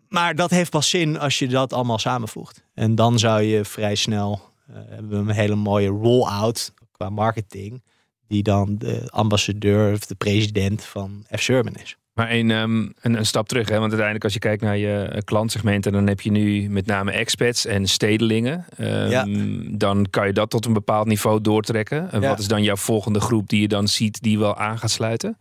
maar 0.09 0.35
dat 0.35 0.49
heeft 0.49 0.71
pas 0.71 0.89
zin 0.89 1.19
als 1.19 1.39
je 1.39 1.47
dat 1.47 1.73
allemaal 1.73 1.99
samenvoegt. 1.99 2.63
En 2.73 2.95
dan 2.95 3.19
zou 3.19 3.41
je 3.41 3.65
vrij 3.65 3.95
snel 3.95 4.41
eh, 4.67 4.75
hebben 4.75 5.09
we 5.09 5.15
een 5.15 5.37
hele 5.37 5.55
mooie 5.55 5.89
roll-out 5.89 6.73
qua 6.91 7.09
marketing. 7.09 7.83
Die 8.27 8.43
dan 8.43 8.75
de 8.77 9.03
ambassadeur 9.09 9.93
of 9.93 10.05
de 10.05 10.15
president 10.15 10.83
van 10.83 11.25
F. 11.35 11.41
Sherman 11.41 11.75
is. 11.75 11.97
Maar 12.15 12.31
een, 12.31 12.51
ehm, 12.51 12.79
een, 13.01 13.17
een 13.17 13.25
stap 13.25 13.47
terug, 13.47 13.67
hè? 13.67 13.73
want 13.73 13.83
uiteindelijk 13.83 14.23
als 14.23 14.33
je 14.33 14.39
kijkt 14.39 14.61
naar 14.61 14.77
je 14.77 15.03
eh, 15.03 15.21
klantsegmenten, 15.23 15.91
dan 15.91 16.07
heb 16.07 16.21
je 16.21 16.31
nu 16.31 16.69
met 16.69 16.85
name 16.85 17.11
expats 17.11 17.65
en 17.65 17.85
stedelingen. 17.87 18.65
Ehm, 18.77 19.09
Ja. 19.09 19.25
Dan 19.77 20.07
kan 20.09 20.27
je 20.27 20.33
dat 20.33 20.49
tot 20.49 20.65
een 20.65 20.73
bepaald 20.73 21.07
niveau 21.07 21.41
doortrekken. 21.41 22.11
En 22.11 22.21
Ja. 22.21 22.29
wat 22.29 22.39
is 22.39 22.47
dan 22.47 22.63
jouw 22.63 22.75
volgende 22.75 23.19
groep 23.19 23.49
die 23.49 23.61
je 23.61 23.67
dan 23.67 23.87
ziet 23.87 24.21
die 24.21 24.39
wel 24.39 24.55
aan 24.57 24.79
gaat 24.79 24.91
sluiten? 24.91 25.37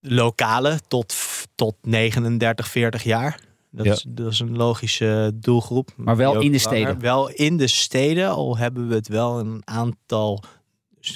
Lokale 0.00 0.78
tot, 0.88 1.14
tot 1.54 1.74
39, 1.82 2.68
40 2.68 3.02
jaar. 3.02 3.40
Dat, 3.70 3.86
Ja. 3.86 3.92
is, 3.92 4.04
dat 4.08 4.32
is 4.32 4.40
een 4.40 4.56
logische 4.56 5.30
doelgroep. 5.34 5.88
Maar 5.96 6.16
wel 6.16 6.40
in 6.40 6.52
de 6.52 6.58
steden. 6.58 7.00
Wel 7.00 7.28
in 7.30 7.56
de 7.56 7.66
steden, 7.66 8.28
al 8.30 8.56
hebben 8.56 8.88
we 8.88 8.94
het 8.94 9.08
wel 9.08 9.38
een 9.38 9.62
aantal 9.64 10.42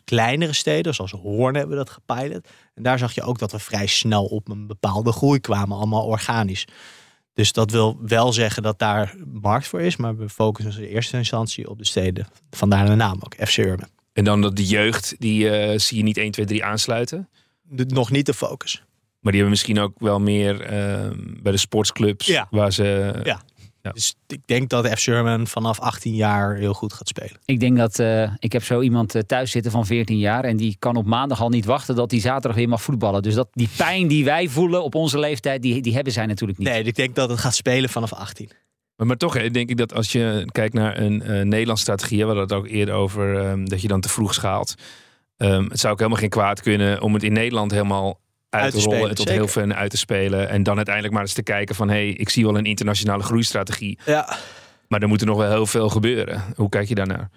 kleinere 0.05 0.53
steden, 0.53 0.95
zoals 0.95 1.11
Hoorn 1.13 1.55
hebben 1.55 1.77
we 1.79 1.85
dat 1.85 1.91
gepilot. 1.91 2.49
En 2.75 2.83
daar 2.83 2.99
zag 2.99 3.15
je 3.15 3.23
ook 3.23 3.39
dat 3.39 3.53
we 3.53 3.59
vrij 3.59 3.87
snel 3.87 4.25
op 4.25 4.49
een 4.49 4.67
bepaalde 4.67 5.13
groei 5.13 5.41
kwamen, 5.41 5.77
allemaal 5.77 6.05
organisch. 6.07 6.65
Dus 7.35 7.53
dat 7.53 7.71
wil 7.71 7.99
wel 8.03 8.33
zeggen 8.33 8.63
dat 8.63 8.79
daar 8.79 9.15
markt 9.33 9.67
voor 9.67 9.81
is, 9.81 9.97
maar 9.97 10.17
we 10.17 10.29
focussen 10.29 10.73
ons 10.75 10.83
in 10.83 10.95
eerste 10.95 11.17
instantie 11.17 11.69
op 11.69 11.79
de 11.79 11.85
steden. 11.87 12.27
Vandaar 12.51 12.87
de 12.87 12.95
naam 12.95 13.17
ook, 13.21 13.35
FC 13.49 13.57
Urban. 13.57 13.89
En 14.13 14.25
dan 14.25 14.41
dat 14.41 14.57
de 14.57 14.65
jeugd, 14.67 15.15
die 15.19 15.51
eh, 15.51 15.79
zie 15.79 15.97
je 15.97 16.03
niet 16.03 16.17
1, 16.17 16.31
2, 16.31 16.47
3 16.47 16.65
aansluiten. 16.65 17.29
De- 17.63 17.85
nog 17.85 18.11
niet 18.11 18.27
de 18.27 18.35
focus. 18.35 18.83
Maar 19.21 19.33
die 19.33 19.41
hebben 19.43 19.51
misschien 19.51 19.79
ook 19.79 19.93
wel 19.99 20.21
meer 20.21 20.61
ehm, 20.61 21.17
bij 21.43 21.53
de 21.53 21.59
sportsclubs. 21.59 22.27
Ja. 22.27 22.47
Waar 22.51 22.73
ze, 22.73 23.21
Ja. 23.25 23.41
Ja. 23.87 23.93
Dus 23.93 24.15
ik 24.27 24.41
denk 24.47 24.69
dat 24.69 24.89
F. 24.89 24.99
Sherman 24.99 25.47
vanaf 25.47 25.81
18 25.81 26.15
jaar 26.15 26.55
heel 26.57 26.75
goed 26.75 26.93
gaat 26.93 27.09
spelen. 27.09 27.37
Ik 27.45 27.61
denk 27.61 27.77
dat 27.77 27.99
uh, 27.99 28.31
ik 28.39 28.53
heb 28.53 28.65
zo 28.65 28.81
iemand 28.81 29.15
uh, 29.15 29.23
thuis 29.23 29.51
zitten 29.51 29.73
van 29.73 29.87
14 29.87 30.19
jaar. 30.19 30.45
En 30.45 30.57
die 30.57 30.77
kan 30.79 30.97
op 30.97 31.07
maandag 31.07 31.41
al 31.41 31.49
niet 31.49 31.65
wachten 31.65 31.95
dat 31.95 32.11
hij 32.11 32.21
zaterdag 32.21 32.57
weer 32.57 32.69
mag 32.69 32.83
voetballen. 32.83 33.23
Dus 33.23 33.35
dat, 33.35 33.49
die 33.53 33.69
pijn 33.77 34.09
die 34.09 34.25
wij 34.25 34.49
voelen 34.49 34.83
op 34.83 34.95
onze 34.95 35.19
leeftijd, 35.19 35.63
die, 35.63 35.83
die 35.83 35.95
hebben 35.95 36.13
zij 36.13 36.27
natuurlijk 36.27 36.59
niet. 36.59 36.69
Nee, 36.69 36.83
ik 36.83 36.95
denk 36.95 37.15
dat 37.15 37.29
het 37.31 37.39
gaat 37.39 37.55
spelen 37.55 37.91
vanaf 37.91 38.13
18. 38.13 38.51
Maar, 38.97 39.07
maar 39.07 39.17
toch 39.17 39.51
denk 39.51 39.71
ik 39.71 39.77
dat 39.77 39.95
als 39.95 40.13
je 40.13 40.49
kijkt 40.53 40.75
naar 40.75 40.99
een 40.99 41.23
uh, 41.23 41.43
Nederlandse 41.43 41.83
strategie, 41.83 42.19
we 42.19 42.25
hadden 42.25 42.43
het 42.43 42.53
ook 42.53 42.67
eerder 42.69 42.95
over 42.95 43.51
um, 43.51 43.69
dat 43.69 43.83
je 43.83 43.89
dan 43.89 44.01
te 44.01 44.09
vroeg 44.09 44.35
schaalt. 44.35 44.75
Um, 45.37 45.69
het 45.71 45.81
zou 45.81 45.93
ook 45.93 45.99
helemaal 45.99 46.21
geen 46.21 46.29
kwaad 46.29 46.61
kunnen 46.61 47.01
om 47.03 47.15
het 47.15 47.23
in 47.23 47.33
Nederland 47.33 47.71
helemaal 47.71 48.21
uit, 48.49 48.73
te 48.73 48.81
rollen 48.81 49.15
tot 49.15 49.29
heel 49.29 49.49
ver 49.49 49.75
uit 49.75 49.91
te 49.91 49.97
spelen. 49.97 50.49
En 50.49 50.63
dan 50.63 50.77
uiteindelijk 50.77 51.15
maar 51.15 51.23
eens 51.23 51.33
te 51.33 51.43
kijken 51.43 51.75
van 51.75 51.89
hé, 51.89 51.95
hey, 51.95 52.09
ik 52.09 52.29
zie 52.29 52.45
wel 52.45 52.59
een 52.59 52.65
internationale 52.65 53.23
groeistrategie. 53.23 53.99
Ja. 54.07 54.39
Maar 54.89 55.03
er 55.03 55.09
moet 55.09 55.21
er 55.21 55.27
nog 55.27 55.37
wel 55.37 55.51
heel 55.51 55.67
veel 55.67 55.89
gebeuren. 55.89 56.43
Hoe 56.57 56.69
kijk 56.69 56.89
je 56.89 56.95
daarnaar? 56.95 57.31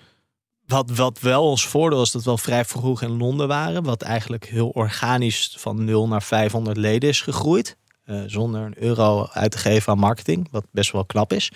Wat, 0.66 0.90
wat 0.90 1.20
wel 1.20 1.44
ons 1.50 1.68
voordeel 1.68 2.02
is 2.02 2.12
dat 2.12 2.24
we 2.24 2.30
al 2.30 2.38
vrij 2.38 2.66
vroeg 2.66 3.02
in 3.02 3.18
Londen 3.18 3.48
waren. 3.48 3.84
Wat 3.84 4.02
eigenlijk 4.02 4.46
heel 4.46 4.70
organisch 4.70 5.56
van 5.58 5.86
0 5.86 6.08
naar 6.08 6.24
500 6.24 6.78
leden 6.78 7.10
is 7.10 7.22
gegroeid. 7.22 7.78
Uh, 8.06 8.22
zonder 8.26 8.62
een 8.62 8.84
euro 8.84 9.28
uit 9.32 9.52
te 9.52 9.58
geven 9.58 9.92
aan 9.92 10.00
marketing. 10.00 10.48
Wat 10.52 10.66
best 10.72 10.92
wel 10.92 11.06
knap 11.06 11.34
is. 11.34 11.52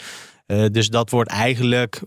Uh, 0.48 0.66
dus 0.72 0.90
dat 0.90 1.10
wordt 1.10 1.30
eigenlijk, 1.30 2.02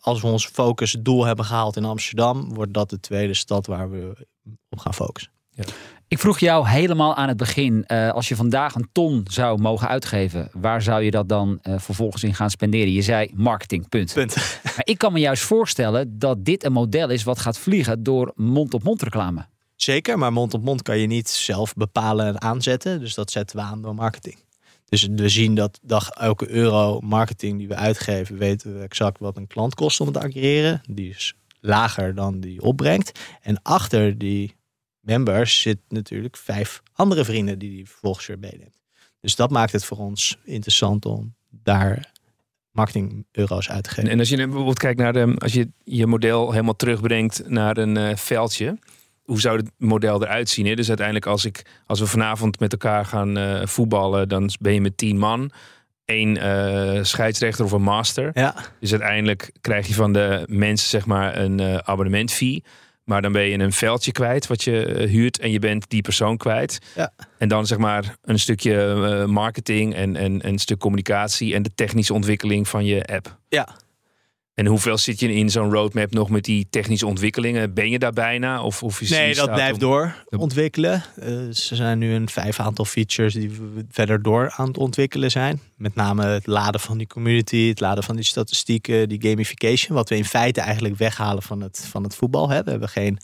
als 0.00 0.20
we 0.20 0.26
ons 0.26 0.46
focus 0.46 0.96
doel 1.00 1.24
hebben 1.24 1.44
gehaald 1.44 1.76
in 1.76 1.84
Amsterdam, 1.84 2.54
wordt 2.54 2.74
dat 2.74 2.90
de 2.90 3.00
tweede 3.00 3.34
stad 3.34 3.66
waar 3.66 3.90
we 3.90 4.26
op 4.68 4.78
gaan 4.78 4.94
focussen. 4.94 5.32
Ja. 5.50 5.64
Ik 6.12 6.18
vroeg 6.18 6.38
jou 6.38 6.68
helemaal 6.68 7.14
aan 7.14 7.28
het 7.28 7.36
begin, 7.36 7.84
uh, 7.86 8.10
als 8.10 8.28
je 8.28 8.36
vandaag 8.36 8.74
een 8.74 8.88
ton 8.92 9.26
zou 9.30 9.60
mogen 9.60 9.88
uitgeven, 9.88 10.48
waar 10.52 10.82
zou 10.82 11.02
je 11.02 11.10
dat 11.10 11.28
dan 11.28 11.58
uh, 11.62 11.74
vervolgens 11.78 12.22
in 12.22 12.34
gaan 12.34 12.50
spenderen? 12.50 12.92
Je 12.92 13.02
zei 13.02 13.30
marketing, 13.34 13.88
punt. 13.88 14.12
punt. 14.12 14.34
Maar 14.62 14.80
ik 14.84 14.98
kan 14.98 15.12
me 15.12 15.18
juist 15.18 15.42
voorstellen 15.42 16.18
dat 16.18 16.44
dit 16.44 16.64
een 16.64 16.72
model 16.72 17.08
is 17.10 17.22
wat 17.22 17.38
gaat 17.38 17.58
vliegen 17.58 18.02
door 18.02 18.32
mond-op-mond 18.34 19.02
reclame. 19.02 19.46
Zeker, 19.76 20.18
maar 20.18 20.32
mond-op-mond 20.32 20.66
-mond 20.66 20.82
kan 20.82 20.98
je 20.98 21.06
niet 21.06 21.28
zelf 21.28 21.74
bepalen 21.74 22.26
en 22.26 22.42
aanzetten. 22.42 23.00
Dus 23.00 23.14
dat 23.14 23.30
zetten 23.30 23.56
we 23.56 23.62
aan 23.62 23.82
door 23.82 23.94
marketing. 23.94 24.36
Dus 24.84 25.08
we 25.14 25.28
zien 25.28 25.54
dat 25.54 25.78
dag 25.82 26.10
elke 26.10 26.50
euro 26.50 27.00
marketing 27.00 27.58
die 27.58 27.68
we 27.68 27.74
uitgeven, 27.74 28.38
weten 28.38 28.74
we 28.74 28.82
exact 28.82 29.18
wat 29.18 29.36
een 29.36 29.46
klant 29.46 29.74
kost 29.74 30.00
om 30.00 30.12
te 30.12 30.20
acquireren. 30.20 30.82
Die 30.90 31.10
is 31.10 31.34
lager 31.60 32.14
dan 32.14 32.40
die 32.40 32.62
opbrengt. 32.62 33.20
En 33.42 33.62
achter 33.62 34.18
die 34.18 34.54
members 35.02 35.60
zit 35.60 35.78
natuurlijk 35.88 36.36
vijf 36.36 36.82
andere 36.92 37.24
vrienden 37.24 37.58
die 37.58 37.70
die 37.70 37.88
vervolgens 37.88 38.26
weer 38.26 38.38
meeneemt. 38.38 38.80
Dus 39.20 39.36
dat 39.36 39.50
maakt 39.50 39.72
het 39.72 39.84
voor 39.84 39.98
ons 39.98 40.38
interessant 40.44 41.06
om 41.06 41.34
daar 41.50 42.12
marketing 42.70 43.26
euro's 43.32 43.70
uit 43.70 43.84
te 43.84 43.90
geven. 43.90 44.10
En 44.10 44.18
als 44.18 44.28
je 44.28 44.36
bijvoorbeeld 44.36 44.78
kijkt 44.78 44.98
naar 44.98 45.12
de, 45.12 45.34
als 45.38 45.52
je 45.52 45.68
je 45.84 46.06
model 46.06 46.50
helemaal 46.50 46.76
terugbrengt 46.76 47.48
naar 47.48 47.76
een 47.76 47.96
uh, 47.96 48.16
veldje. 48.16 48.78
Hoe 49.22 49.40
zou 49.40 49.56
het 49.56 49.70
model 49.76 50.22
eruit 50.22 50.48
zien? 50.48 50.66
Hè? 50.66 50.74
Dus 50.74 50.88
uiteindelijk 50.88 51.26
als, 51.26 51.44
ik, 51.44 51.62
als 51.86 52.00
we 52.00 52.06
vanavond 52.06 52.60
met 52.60 52.72
elkaar 52.72 53.06
gaan 53.06 53.38
uh, 53.38 53.66
voetballen, 53.66 54.28
dan 54.28 54.50
ben 54.60 54.74
je 54.74 54.80
met 54.80 54.96
tien 54.96 55.18
man. 55.18 55.50
Eén 56.04 56.36
uh, 56.36 57.02
scheidsrechter 57.02 57.64
of 57.64 57.72
een 57.72 57.82
master. 57.82 58.30
Ja. 58.34 58.54
Dus 58.80 58.90
uiteindelijk 58.90 59.52
krijg 59.60 59.86
je 59.86 59.94
van 59.94 60.12
de 60.12 60.44
mensen 60.46 60.88
zeg 60.88 61.06
maar 61.06 61.36
een 61.36 61.60
uh, 61.60 61.76
abonnementfee. 61.76 62.64
Maar 63.04 63.22
dan 63.22 63.32
ben 63.32 63.42
je 63.42 63.58
een 63.58 63.72
veldje 63.72 64.12
kwijt 64.12 64.46
wat 64.46 64.62
je 64.64 64.86
uh, 64.86 65.10
huurt 65.10 65.38
en 65.38 65.50
je 65.50 65.58
bent 65.58 65.90
die 65.90 66.02
persoon 66.02 66.36
kwijt. 66.36 66.78
Ja. 66.94 67.12
En 67.38 67.48
dan 67.48 67.66
zeg 67.66 67.78
maar 67.78 68.16
een 68.22 68.38
stukje 68.38 68.94
uh, 68.96 69.24
marketing 69.24 69.94
en, 69.94 70.16
en, 70.16 70.42
en 70.42 70.48
een 70.48 70.58
stuk 70.58 70.78
communicatie 70.78 71.54
en 71.54 71.62
de 71.62 71.74
technische 71.74 72.14
ontwikkeling 72.14 72.68
van 72.68 72.84
je 72.84 73.04
app. 73.04 73.38
Ja. 73.48 73.68
En 74.54 74.66
hoeveel 74.66 74.98
zit 74.98 75.20
je 75.20 75.34
in 75.34 75.50
zo'n 75.50 75.72
roadmap 75.72 76.12
nog 76.12 76.30
met 76.30 76.44
die 76.44 76.66
technische 76.70 77.06
ontwikkelingen? 77.06 77.74
Ben 77.74 77.90
je 77.90 77.98
daar 77.98 78.12
bijna? 78.12 78.62
Of, 78.62 78.82
of 78.82 79.00
is 79.00 79.10
nee, 79.10 79.34
dat 79.34 79.52
blijft 79.52 79.80
door 79.80 80.24
ontwikkelen. 80.30 81.04
Uh, 81.18 81.50
ze 81.50 81.74
zijn 81.76 81.98
nu 81.98 82.14
een 82.14 82.28
vijf 82.28 82.60
aantal 82.60 82.84
features 82.84 83.34
die 83.34 83.50
we 83.50 83.84
verder 83.90 84.22
door 84.22 84.52
aan 84.56 84.66
het 84.66 84.78
ontwikkelen 84.78 85.30
zijn. 85.30 85.60
Met 85.76 85.94
name 85.94 86.24
het 86.24 86.46
laden 86.46 86.80
van 86.80 86.98
die 86.98 87.06
community, 87.06 87.68
het 87.68 87.80
laden 87.80 88.04
van 88.04 88.16
die 88.16 88.24
statistieken, 88.24 89.08
die 89.08 89.22
gamification. 89.22 89.96
Wat 89.96 90.08
we 90.08 90.16
in 90.16 90.24
feite 90.24 90.60
eigenlijk 90.60 90.96
weghalen 90.96 91.42
van 91.42 91.60
het, 91.60 91.86
van 91.90 92.02
het 92.02 92.14
voetbal. 92.14 92.48
Hè. 92.48 92.62
We 92.62 92.70
hebben 92.70 92.88
geen 92.88 93.18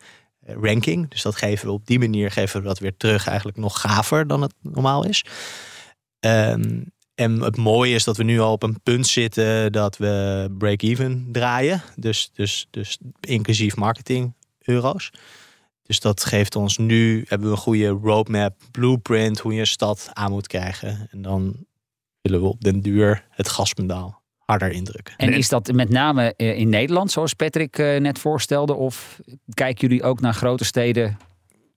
uh, 0.49 0.55
ranking, 0.61 1.11
dus 1.11 1.23
dat 1.23 1.37
geven 1.37 1.67
we 1.67 1.73
op 1.73 1.87
die 1.87 1.99
manier 1.99 2.31
geven 2.31 2.61
we 2.61 2.67
dat 2.67 2.79
weer 2.79 2.97
terug 2.97 3.27
eigenlijk 3.27 3.59
nog 3.59 3.81
gaver 3.81 4.27
dan 4.27 4.43
het 4.43 4.55
normaal 4.63 5.05
is. 5.05 5.25
Um, 6.21 6.93
en 7.19 7.41
het 7.41 7.57
mooie 7.57 7.95
is 7.95 8.05
dat 8.05 8.17
we 8.17 8.23
nu 8.23 8.41
al 8.41 8.53
op 8.53 8.63
een 8.63 8.81
punt 8.83 9.07
zitten 9.07 9.73
dat 9.73 9.97
we 9.97 10.47
break-even 10.59 11.29
draaien. 11.33 11.83
Dus, 11.97 12.31
dus, 12.35 12.67
dus 12.71 12.99
inclusief 13.21 13.77
marketing 13.77 14.35
euro's. 14.63 15.11
Dus 15.83 16.01
dat 16.01 16.25
geeft 16.25 16.57
ons 16.57 16.77
nu, 16.77 17.25
hebben 17.29 17.49
we 17.49 17.55
een 17.55 17.61
goede 17.61 17.89
roadmap, 17.89 18.55
blueprint, 18.71 19.39
hoe 19.39 19.55
je 19.55 19.61
een 19.61 19.67
stad 19.67 20.11
aan 20.13 20.31
moet 20.31 20.47
krijgen. 20.47 21.09
En 21.11 21.23
dan 21.23 21.67
willen 22.21 22.41
we 22.41 22.47
op 22.47 22.61
den 22.61 22.81
duur 22.81 23.25
het 23.31 23.49
gaspedaal 23.49 24.23
harder 24.39 24.71
indrukken. 24.71 25.15
En 25.17 25.33
is 25.33 25.49
dat 25.49 25.73
met 25.73 25.89
name 25.89 26.35
in 26.37 26.69
Nederland, 26.69 27.11
zoals 27.11 27.35
Patrick 27.35 27.77
net 27.77 28.19
voorstelde? 28.19 28.75
Of 28.75 29.21
kijken 29.55 29.89
jullie 29.89 30.03
ook 30.05 30.21
naar 30.21 30.35
grote 30.35 30.65
steden 30.65 31.19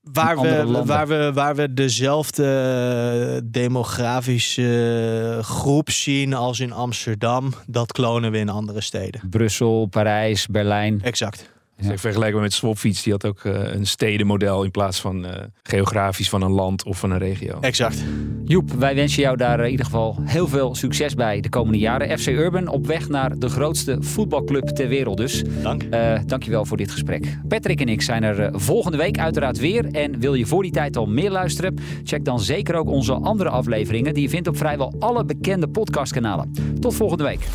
Waar 0.02 0.40
we, 0.40 0.84
waar, 0.86 1.08
we, 1.08 1.32
waar 1.34 1.56
we 1.56 1.74
dezelfde 1.74 3.42
demografische 3.44 5.40
groep 5.42 5.90
zien 5.90 6.34
als 6.34 6.60
in 6.60 6.72
Amsterdam, 6.72 7.54
dat 7.68 7.92
klonen 7.92 8.32
we 8.32 8.38
in 8.38 8.50
andere 8.50 8.82
steden. 8.82 9.22
Brussel, 9.30 9.86
Parijs, 9.86 10.48
Berlijn. 10.48 11.02
Exact. 11.02 11.50
Ja. 11.82 11.98
Vergelijkbaar 11.98 12.42
met 12.42 12.54
Swapfiets, 12.54 13.04
die 13.04 13.12
had 13.12 13.26
ook 13.26 13.44
uh, 13.44 13.74
een 13.74 13.86
stedenmodel 13.86 14.64
in 14.64 14.72
plaats 14.72 15.00
van 15.00 15.26
uh, 15.26 15.32
geografisch 15.64 16.30
van 16.30 16.42
een 16.42 16.52
land 16.52 16.84
of 16.84 17.00
van 17.00 17.12
een 17.12 17.18
regio. 17.18 17.60
Exact. 17.60 18.04
Joep, 18.46 18.72
wij 18.72 18.96
wensen 18.96 19.22
jou 19.22 19.38
daar 19.38 19.60
in 19.60 19.72
ieder 19.72 19.86
geval 19.86 20.18
heel 20.24 20.48
veel 20.48 20.76
succes 20.76 21.14
bij 21.14 21.42
de 21.42 21.50
komende 21.50 21.78
jaren. 21.78 22.20
FC 22.20 22.28
Urban 22.28 22.68
op 22.68 22.88
weg 22.88 23.10
naar 23.10 23.40
de 23.40 23.50
grootste 23.50 23.98
voetbalclub 24.00 24.68
ter 24.68 24.88
wereld 24.88 25.18
dus. 25.18 25.44
Dank. 25.62 25.84
Uh, 25.84 26.20
dankjewel 26.26 26.66
voor 26.66 26.78
dit 26.78 26.92
gesprek. 26.92 27.38
Patrick 27.48 27.82
en 27.82 27.90
ik 27.90 28.02
zijn 28.02 28.24
er 28.24 28.60
volgende 28.60 28.98
week 28.98 29.20
uiteraard 29.20 29.60
weer. 29.60 29.86
En 29.86 30.20
wil 30.20 30.34
je 30.34 30.46
voor 30.46 30.64
die 30.64 30.72
tijd 30.72 30.98
al 30.98 31.06
meer 31.06 31.32
luisteren? 31.32 31.76
Check 32.04 32.26
dan 32.26 32.40
zeker 32.40 32.76
ook 32.76 32.90
onze 32.90 33.14
andere 33.14 33.50
afleveringen 33.50 34.14
die 34.14 34.24
je 34.24 34.30
vindt 34.30 34.48
op 34.48 34.58
vrijwel 34.58 34.94
alle 35.00 35.26
bekende 35.26 35.68
podcastkanalen. 35.68 36.54
Tot 36.80 36.96
volgende 36.96 37.24
week. 37.24 37.48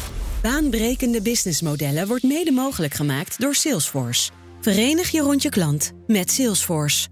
Baanbrekende 0.46 1.22
businessmodellen 1.22 2.06
wordt 2.06 2.22
mede 2.22 2.50
mogelijk 2.50 2.94
gemaakt 2.94 3.40
door 3.40 3.54
Salesforce. 3.54 4.30
Verenig 4.61 5.11
je 5.11 5.20
rond 5.20 5.42
je 5.42 5.48
klant 5.48 5.92
met 6.06 6.30
Salesforce. 6.30 7.09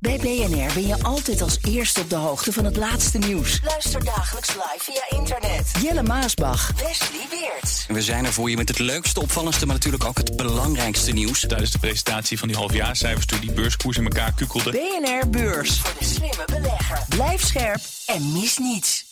Bij 0.00 0.18
BNR 0.18 0.72
ben 0.74 0.86
je 0.86 1.02
altijd 1.02 1.42
als 1.42 1.58
eerste 1.68 2.00
op 2.00 2.10
de 2.10 2.16
hoogte 2.16 2.52
van 2.52 2.64
het 2.64 2.76
laatste 2.76 3.18
nieuws. 3.18 3.60
Luister 3.64 4.04
dagelijks 4.04 4.48
live 4.48 4.78
via 4.78 5.18
internet. 5.18 5.70
Jelle 5.82 6.02
Maasbach. 6.02 6.72
Wesley 6.72 7.26
Weert. 7.30 7.86
We 7.88 8.02
zijn 8.02 8.24
er 8.24 8.32
voor 8.32 8.50
je 8.50 8.56
met 8.56 8.68
het 8.68 8.78
leukste, 8.78 9.20
opvallendste, 9.20 9.66
maar 9.66 9.74
natuurlijk 9.74 10.04
ook 10.04 10.18
het 10.18 10.36
belangrijkste 10.36 11.12
nieuws. 11.12 11.40
Tijdens 11.40 11.70
de 11.70 11.78
presentatie 11.78 12.38
van 12.38 12.48
die 12.48 12.56
halfjaarcijfers 12.56 13.26
toen 13.26 13.40
die 13.40 13.52
beurskoers 13.52 13.96
in 13.96 14.04
elkaar 14.04 14.32
kukkelde. 14.34 14.70
BNR 14.70 15.28
Beurs. 15.28 15.78
Voor 15.78 15.94
de 15.98 16.04
slimme 16.04 16.44
belegger. 16.46 16.98
Blijf 17.08 17.44
scherp 17.44 17.80
en 18.06 18.32
mis 18.32 18.58
niets. 18.58 19.11